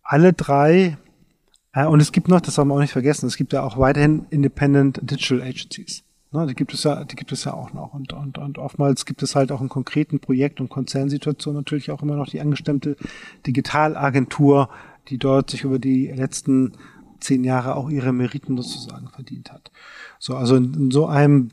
[0.04, 0.98] alle drei
[1.74, 3.78] äh, und es gibt noch, das haben wir auch nicht vergessen, es gibt ja auch
[3.78, 6.04] weiterhin Independent Digital Agencies.
[6.32, 9.06] Ne, die gibt es ja, die gibt es ja auch noch und und und oftmals
[9.06, 12.96] gibt es halt auch in konkreten Projekt- und Konzernsituationen natürlich auch immer noch die angestemmte
[13.46, 14.70] Digitalagentur,
[15.10, 16.72] die dort sich über die letzten
[17.20, 19.72] zehn Jahre auch ihre Meriten sozusagen verdient hat.
[20.20, 21.52] So, also in, in so einem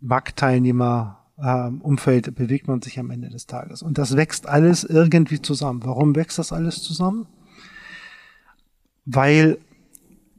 [0.00, 3.82] Marktteilnehmer ähm, Umfeld bewegt man sich am Ende des Tages.
[3.82, 5.80] Und das wächst alles irgendwie zusammen.
[5.84, 7.26] Warum wächst das alles zusammen?
[9.06, 9.58] weil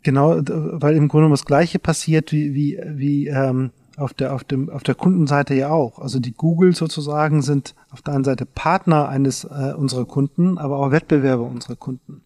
[0.03, 4.69] genau, weil im Grunde das Gleiche passiert wie, wie, wie ähm, auf der, auf dem,
[4.69, 5.97] auf der Kundenseite ja auch.
[5.99, 10.77] Also die Google sozusagen sind auf der einen Seite Partner eines äh, unserer Kunden, aber
[10.77, 12.21] auch Wettbewerber unserer Kunden.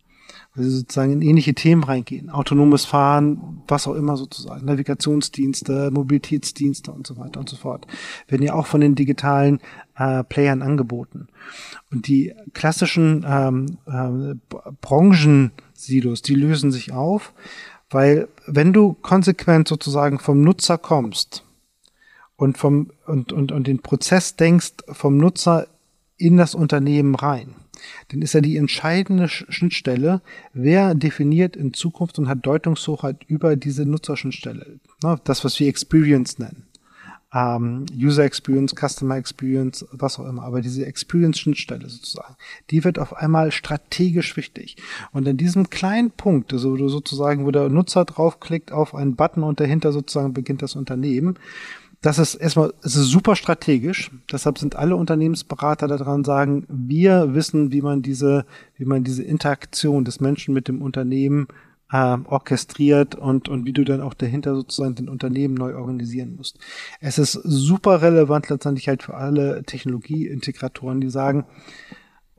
[0.54, 2.30] Weil sie sozusagen in ähnliche Themen reingehen.
[2.30, 7.88] Autonomes Fahren, was auch immer sozusagen, Navigationsdienste, Mobilitätsdienste und so weiter und so fort.
[8.28, 9.60] Werden ja auch von den digitalen
[9.96, 11.28] äh, Playern angeboten.
[11.92, 14.36] Und die klassischen ähm, äh,
[14.82, 17.34] Branchensilos, die lösen sich auf,
[17.90, 21.44] weil wenn du konsequent sozusagen vom Nutzer kommst,
[22.42, 25.68] und vom und, und, und den Prozess denkst vom Nutzer
[26.18, 27.54] in das Unternehmen rein,
[28.10, 30.22] dann ist ja die entscheidende Schnittstelle,
[30.54, 34.80] wer definiert in Zukunft und hat Deutungshochheit über diese Nutzerschnittstelle.
[35.04, 36.66] Ne, das, was wir Experience nennen.
[37.34, 40.44] Ähm, User Experience, Customer Experience, was auch immer.
[40.44, 42.36] Aber diese Experience-Schnittstelle sozusagen,
[42.70, 44.76] die wird auf einmal strategisch wichtig.
[45.14, 49.62] Und in diesem kleinen Punkt, also sozusagen, wo der Nutzer draufklickt auf einen Button und
[49.62, 51.38] dahinter sozusagen beginnt das Unternehmen,
[52.02, 54.12] das ist erstmal, es ist super strategisch.
[54.32, 58.46] Deshalb sind alle Unternehmensberater daran sagen, wir wissen, wie man diese,
[58.76, 61.48] wie man diese Interaktion des Menschen mit dem Unternehmen
[61.92, 66.58] äh, orchestriert und, und wie du dann auch dahinter sozusagen den Unternehmen neu organisieren musst.
[67.00, 71.46] Es ist super relevant letztendlich halt für alle Technologieintegratoren, die sagen,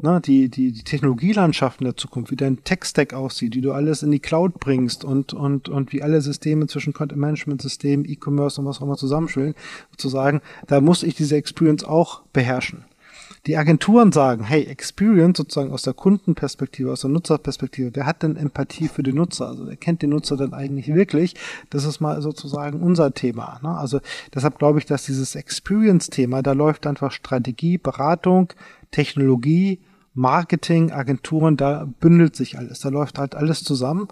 [0.03, 4.11] ne, die, die, die Technologielandschaften der Zukunft, wie dein Tech-Stack aussieht, wie du alles in
[4.11, 8.83] die Cloud bringst und, und, und wie alle Systeme zwischen Content-Management-System, E-Commerce und was auch
[8.83, 9.55] immer zusammenspielen,
[9.91, 12.85] sozusagen, da muss ich diese Experience auch beherrschen.
[13.47, 18.37] Die Agenturen sagen, hey, Experience sozusagen aus der Kundenperspektive, aus der Nutzerperspektive, wer hat denn
[18.37, 19.49] Empathie für den Nutzer?
[19.49, 21.35] Also wer kennt den Nutzer denn eigentlich wirklich?
[21.69, 23.59] Das ist mal sozusagen unser Thema.
[23.61, 23.77] Ne?
[23.77, 24.01] Also
[24.33, 28.53] deshalb glaube ich, dass dieses Experience-Thema, da läuft einfach Strategie, Beratung,
[28.93, 29.81] Technologie,
[30.15, 34.09] Marketing, Agenturen, da bündelt sich alles, da läuft halt alles zusammen.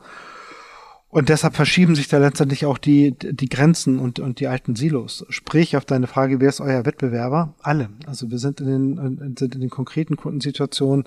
[1.08, 5.26] Und deshalb verschieben sich da letztendlich auch die, die Grenzen und, und die alten Silos.
[5.28, 7.54] Sprich, auf deine Frage, wer ist euer Wettbewerber?
[7.60, 7.88] Alle.
[8.06, 11.06] Also wir sind in den, sind in den konkreten Kundensituationen,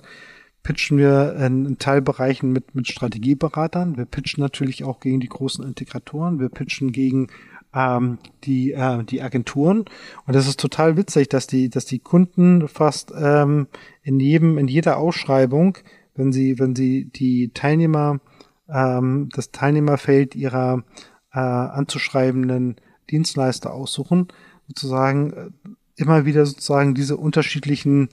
[0.62, 3.96] pitchen wir in, Teilbereichen mit, mit Strategieberatern.
[3.96, 6.38] Wir pitchen natürlich auch gegen die großen Integratoren.
[6.38, 7.28] Wir pitchen gegen
[7.74, 9.84] ähm, die, äh, die Agenturen.
[10.26, 13.66] Und das ist total witzig, dass die, dass die Kunden fast ähm,
[14.02, 15.78] in jedem, in jeder Ausschreibung,
[16.14, 18.20] wenn sie, wenn sie die Teilnehmer,
[18.68, 20.84] ähm, das Teilnehmerfeld ihrer
[21.32, 22.76] äh, anzuschreibenden
[23.10, 24.28] Dienstleister aussuchen,
[24.68, 25.50] sozusagen äh,
[25.96, 28.08] immer wieder sozusagen diese unterschiedlichen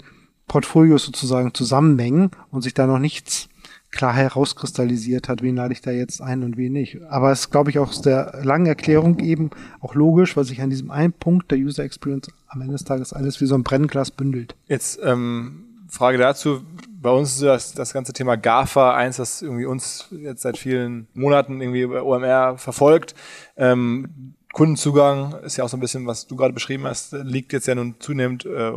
[0.47, 3.47] Portfolios sozusagen zusammenmengen und sich da noch nichts
[3.91, 7.01] klar herauskristallisiert hat, wen lade ich da jetzt ein und wen nicht.
[7.09, 10.61] Aber es ist, glaube ich, auch aus der langen Erklärung eben auch logisch, weil sich
[10.61, 13.63] an diesem einen Punkt der User Experience am Ende des Tages alles wie so ein
[13.63, 14.55] Brennglas bündelt.
[14.67, 16.61] Jetzt ähm, Frage dazu.
[17.01, 21.07] Bei uns ist das, das ganze Thema GAFA eins, das irgendwie uns jetzt seit vielen
[21.13, 23.13] Monaten irgendwie bei OMR verfolgt.
[23.57, 27.67] Ähm, Kundenzugang ist ja auch so ein bisschen, was du gerade beschrieben hast, liegt jetzt
[27.67, 28.71] ja nun zunehmend äh,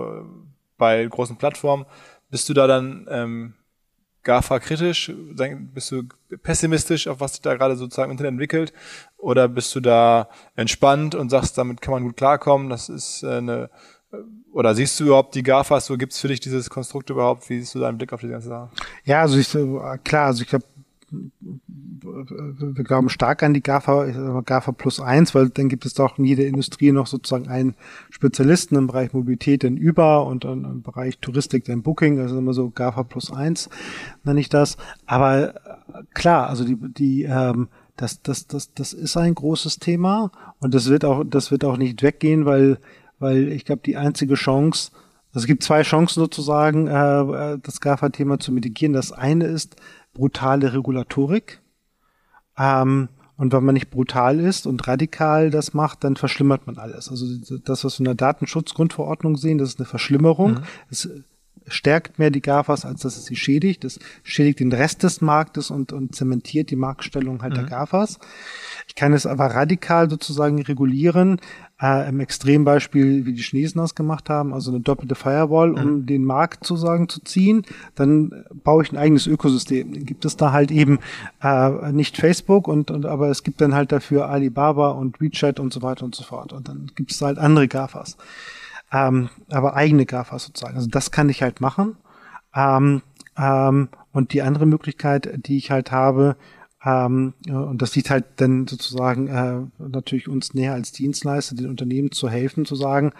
[0.76, 1.84] bei großen Plattformen.
[2.30, 3.54] Bist du da dann ähm,
[4.24, 5.12] GAFA kritisch?
[5.74, 6.04] Bist du
[6.42, 8.72] pessimistisch, auf was sich da gerade sozusagen im Internet entwickelt?
[9.16, 12.70] Oder bist du da entspannt und sagst, damit kann man gut klarkommen?
[12.70, 13.70] Das ist äh, eine,
[14.12, 14.16] äh,
[14.52, 15.86] oder siehst du überhaupt die GAFAs?
[15.86, 17.48] So gibt es für dich dieses Konstrukt überhaupt?
[17.48, 18.70] Wie siehst du deinen Blick auf die ganze Sache?
[19.04, 19.50] Ja, also ich,
[20.04, 20.64] klar, also ich glaube,
[22.02, 26.24] wir glauben stark an die GAFA, GAFA plus eins, weil dann gibt es doch in
[26.24, 27.74] jeder Industrie noch sozusagen einen
[28.10, 32.52] Spezialisten im Bereich Mobilität, den Über und dann im Bereich Touristik, den Booking, also immer
[32.52, 33.68] so GAFA plus eins
[34.24, 34.76] nenne ich das.
[35.06, 35.54] Aber
[36.14, 40.88] klar, also die, die, ähm, das, das, das, das ist ein großes Thema und das
[40.88, 42.78] wird auch, das wird auch nicht weggehen, weil,
[43.18, 44.90] weil ich glaube, die einzige Chance,
[45.28, 48.92] also es gibt zwei Chancen sozusagen, äh, das GAFA-Thema zu mitigieren.
[48.92, 49.76] Das eine ist,
[50.14, 51.60] brutale Regulatorik.
[52.56, 57.08] Ähm, und wenn man nicht brutal ist und radikal das macht, dann verschlimmert man alles.
[57.10, 57.26] Also
[57.58, 60.52] das, was wir in der Datenschutzgrundverordnung sehen, das ist eine Verschlimmerung.
[60.52, 60.62] Mhm.
[60.88, 61.08] Es
[61.66, 63.84] stärkt mehr die GAFAs, als dass es sie schädigt.
[63.84, 67.56] Das schädigt den Rest des Marktes und, und zementiert die Marktstellung halt mhm.
[67.56, 68.18] der GAFAs.
[68.86, 71.40] Ich kann es aber radikal sozusagen regulieren,
[71.84, 76.06] äh, im Extrembeispiel, wie die Chinesen das gemacht haben, also eine doppelte Firewall, um mhm.
[76.06, 77.66] den Markt sozusagen zu ziehen.
[77.94, 79.92] Dann baue ich ein eigenes Ökosystem.
[79.92, 80.98] Dann gibt es da halt eben
[81.42, 85.74] äh, nicht Facebook und, und aber es gibt dann halt dafür Alibaba und WeChat und
[85.74, 86.54] so weiter und so fort.
[86.54, 88.16] Und dann gibt es halt andere GAFAs.
[88.90, 90.76] Ähm, aber eigene GAFAs sozusagen.
[90.76, 91.96] Also das kann ich halt machen.
[92.54, 93.02] Ähm,
[93.36, 96.36] ähm, und die andere Möglichkeit, die ich halt habe,
[96.84, 102.12] ähm, und das sieht halt dann sozusagen äh, natürlich uns näher als Dienstleister, den Unternehmen
[102.12, 103.12] zu helfen, zu sagen,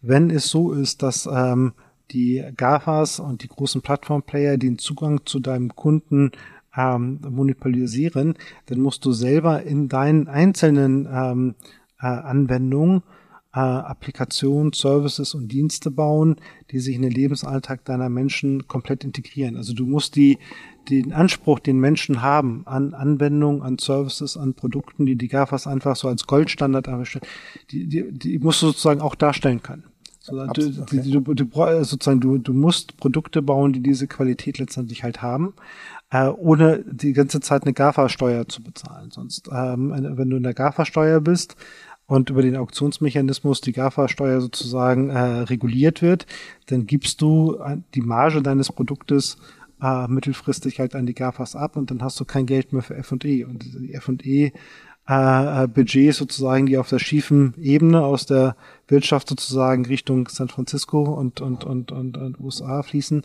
[0.00, 1.72] wenn es so ist, dass ähm,
[2.10, 6.32] die GAFAs und die großen Plattformplayer den Zugang zu deinem Kunden
[6.76, 8.34] ähm, monopolisieren,
[8.66, 11.54] dann musst du selber in deinen einzelnen ähm,
[12.00, 13.02] äh, Anwendungen
[13.52, 16.36] äh, Applikationen, Services und Dienste bauen,
[16.70, 19.56] die sich in den Lebensalltag deiner Menschen komplett integrieren.
[19.56, 20.38] Also du musst die,
[20.88, 25.96] den Anspruch, den Menschen haben an Anwendungen, an Services, an Produkten, die die GAFAs einfach
[25.96, 27.26] so als Goldstandard erstellen,
[27.70, 29.84] die, die, die musst du sozusagen auch darstellen können.
[30.22, 31.00] So, du, okay.
[31.02, 35.54] du, du, du, sozusagen, du, du musst Produkte bauen, die diese Qualität letztendlich halt haben,
[36.10, 39.10] äh, ohne die ganze Zeit eine GAFA-Steuer zu bezahlen.
[39.10, 41.56] Sonst, ähm, wenn du in der GAFA-Steuer bist,
[42.10, 46.26] und über den Auktionsmechanismus die GAFA-Steuer sozusagen äh, reguliert wird,
[46.66, 47.56] dann gibst du
[47.94, 49.36] die Marge deines Produktes
[49.80, 52.96] äh, mittelfristig halt an die GAFAs ab und dann hast du kein Geld mehr für
[52.96, 53.44] F&E.
[53.44, 54.50] Und die F&E
[55.06, 58.56] äh, Budgets sozusagen, die auf der schiefen Ebene aus der
[58.88, 63.22] Wirtschaft sozusagen Richtung San Francisco und, und, und, und, und USA fließen,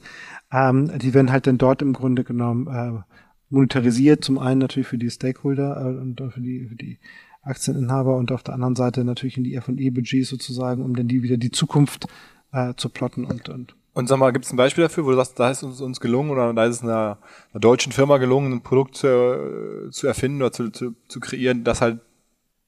[0.52, 3.02] ähm, die werden halt dann dort im Grunde genommen äh,
[3.50, 7.00] monetarisiert, zum einen natürlich für die Stakeholder äh, und für die, für die
[7.46, 11.38] Aktieninhaber und auf der anderen Seite natürlich in die F&E-Budgets sozusagen, um dann die wieder
[11.38, 12.08] die Zukunft
[12.52, 15.16] äh, zu plotten und, und und sag mal, gibt es ein Beispiel dafür, wo du
[15.16, 17.18] sagst, da ist uns, uns gelungen oder da ist es einer,
[17.54, 21.80] einer deutschen Firma gelungen, ein Produkt zu, zu erfinden oder zu, zu, zu kreieren, das
[21.80, 22.02] halt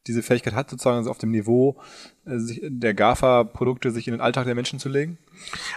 [0.07, 1.75] diese Fähigkeit hat, sozusagen also auf dem Niveau
[2.25, 5.17] äh, sich, der GAFA-Produkte sich in den Alltag der Menschen zu legen?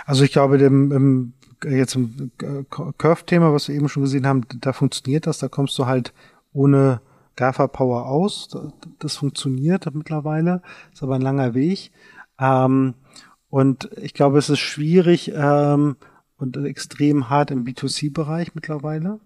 [0.07, 1.33] Also ich glaube, dem, im,
[1.69, 2.63] jetzt im äh,
[2.97, 6.13] Curve-Thema, was wir eben schon gesehen haben, da funktioniert das, da kommst du halt
[6.53, 7.01] ohne
[7.37, 8.49] GAFA Power aus.
[8.99, 10.63] Das funktioniert mittlerweile,
[10.93, 11.91] ist aber ein langer Weg.
[12.39, 12.95] Ähm,
[13.49, 15.97] und ich glaube, es ist schwierig ähm,
[16.37, 19.21] und extrem hart im B2C-Bereich mittlerweile.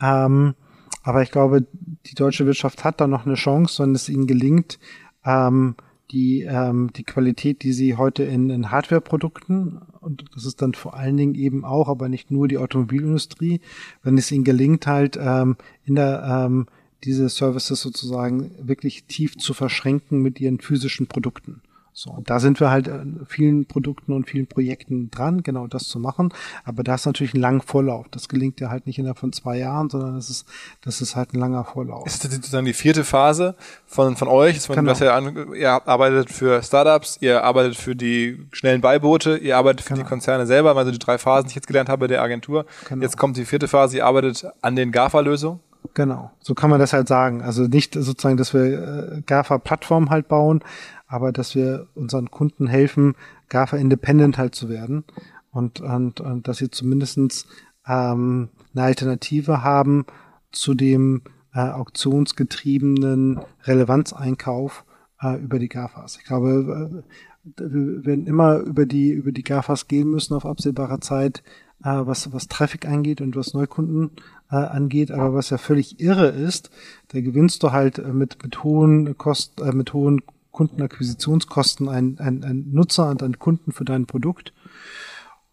[0.00, 0.54] Ähm,
[1.02, 1.66] aber ich glaube,
[2.06, 4.78] die deutsche Wirtschaft hat da noch eine Chance, wenn es ihnen gelingt,
[5.24, 5.74] ähm,
[6.10, 10.94] die, ähm, die Qualität, die sie heute in, in Hardware-Produkten, und das ist dann vor
[10.94, 13.60] allen Dingen eben auch, aber nicht nur die Automobilindustrie,
[14.02, 16.66] wenn es ihnen gelingt, halt ähm, in der ähm,
[17.04, 21.62] diese Services sozusagen wirklich tief zu verschränken mit ihren physischen Produkten.
[21.98, 25.88] So, und da sind wir halt in vielen Produkten und vielen Projekten dran, genau das
[25.88, 26.32] zu machen.
[26.64, 28.06] Aber da ist natürlich ein langer Vorlauf.
[28.12, 30.46] Das gelingt ja halt nicht innerhalb von zwei Jahren, sondern das ist,
[30.82, 32.06] das ist halt ein langer Vorlauf.
[32.06, 34.60] Ist das sozusagen die vierte Phase von, von euch?
[34.60, 34.92] Von, genau.
[34.92, 39.94] ja an, ihr arbeitet für Startups, ihr arbeitet für die schnellen Beiboote, ihr arbeitet für
[39.94, 40.04] genau.
[40.04, 42.64] die Konzerne selber, also die drei Phasen, die ich jetzt gelernt habe der Agentur.
[42.88, 43.02] Genau.
[43.02, 45.58] Jetzt kommt die vierte Phase, ihr arbeitet an den GAFA-Lösungen.
[45.94, 47.42] Genau, so kann man das halt sagen.
[47.42, 50.60] Also nicht sozusagen, dass wir äh, GAFA-Plattform halt bauen,
[51.06, 53.14] aber dass wir unseren Kunden helfen,
[53.48, 55.04] GAFA-independent halt zu werden
[55.50, 57.46] und, und, und dass sie zumindestens
[57.86, 60.04] ähm, eine Alternative haben
[60.52, 61.22] zu dem
[61.54, 64.84] äh, auktionsgetriebenen Relevanzeinkauf
[65.22, 66.18] äh, über die GAFAs.
[66.18, 71.00] Ich glaube, äh, wir werden immer über die, über die GAFAs gehen müssen auf absehbare
[71.00, 71.42] Zeit,
[71.82, 74.10] äh, was, was Traffic angeht und was Neukunden
[74.50, 75.10] äh, angeht.
[75.10, 76.70] Aber was ja völlig irre ist,
[77.08, 80.22] da gewinnst du halt äh, mit, mit hohen Kosten, äh, mit hohen
[80.52, 84.52] Kundenakquisitionskosten einen, einen, einen Nutzer und einen Kunden für dein Produkt.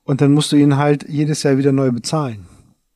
[0.03, 2.45] Und dann musst du ihn halt jedes Jahr wieder neu bezahlen,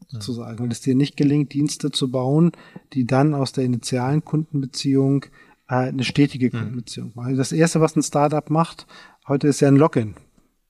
[0.08, 2.52] sozusagen, weil es dir nicht gelingt, Dienste zu bauen,
[2.94, 5.26] die dann aus der initialen Kundenbeziehung
[5.68, 7.36] äh, eine stetige Kundenbeziehung machen.
[7.36, 8.88] Das erste, was ein Startup macht,
[9.28, 10.16] heute ist ja ein Login.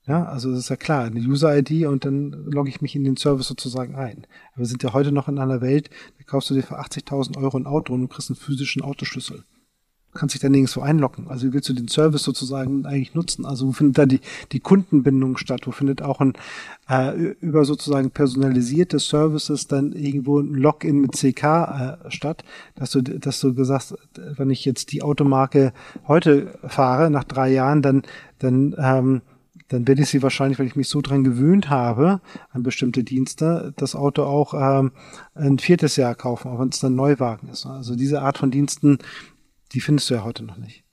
[0.06, 3.16] Ja, also das ist ja klar, eine User-ID und dann logge ich mich in den
[3.16, 4.26] Service sozusagen ein.
[4.52, 7.36] Aber wir sind ja heute noch in einer Welt, da kaufst du dir für 80.000
[7.36, 9.44] Euro ein Auto und du kriegst einen physischen Autoschlüssel.
[10.12, 11.28] Du kannst dich da nirgendwo einloggen.
[11.28, 13.46] Also wie willst du den Service sozusagen eigentlich nutzen?
[13.46, 14.20] Also wo findet da die,
[14.50, 15.60] die Kundenbindung statt?
[15.66, 16.32] Wo findet auch ein
[16.88, 22.42] äh, über sozusagen personalisierte Services dann irgendwo ein Login mit CK äh, statt?
[22.74, 25.72] Dass du, dass du gesagt, wenn ich jetzt die Automarke
[26.08, 28.02] heute fahre, nach drei Jahren, dann,
[28.40, 29.22] dann ähm,
[29.70, 33.72] dann werde ich sie wahrscheinlich, weil ich mich so dran gewöhnt habe, an bestimmte Dienste,
[33.76, 34.92] das Auto auch ähm,
[35.34, 37.66] ein viertes Jahr kaufen, auch wenn es dann Neuwagen ist.
[37.66, 38.98] Also diese Art von Diensten,
[39.72, 40.84] die findest du ja heute noch nicht.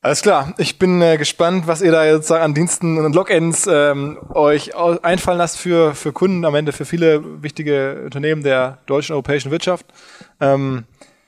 [0.00, 0.54] Alles klar.
[0.56, 5.38] Ich bin äh, gespannt, was ihr da jetzt an Diensten und Logins ähm, euch einfallen
[5.38, 9.84] lasst für, für Kunden, am Ende für viele wichtige Unternehmen der deutschen europäischen Wirtschaft.
[10.40, 10.84] Ähm,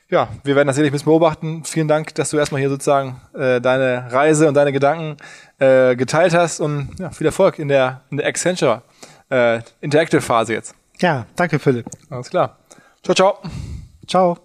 [0.08, 1.64] ja, wir werden das sicherlich ein bisschen beobachten.
[1.64, 5.16] Vielen Dank, dass du erstmal hier sozusagen äh, deine Reise und deine Gedanken
[5.60, 8.82] äh, geteilt hast und ja, viel Erfolg in der, in der Accenture
[9.30, 10.74] äh, Interactive Phase jetzt.
[10.98, 11.86] Ja, danke Philipp.
[12.10, 12.58] Alles klar.
[13.02, 13.38] Ciao, ciao.
[14.06, 14.38] Ciao.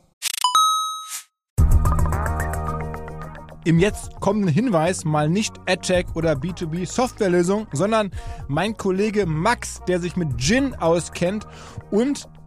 [3.65, 8.11] Im jetzt kommenden Hinweis mal nicht AdTech oder B2B Softwarelösung, sondern
[8.47, 11.47] mein Kollege Max, der sich mit Gin auskennt
[11.89, 12.29] und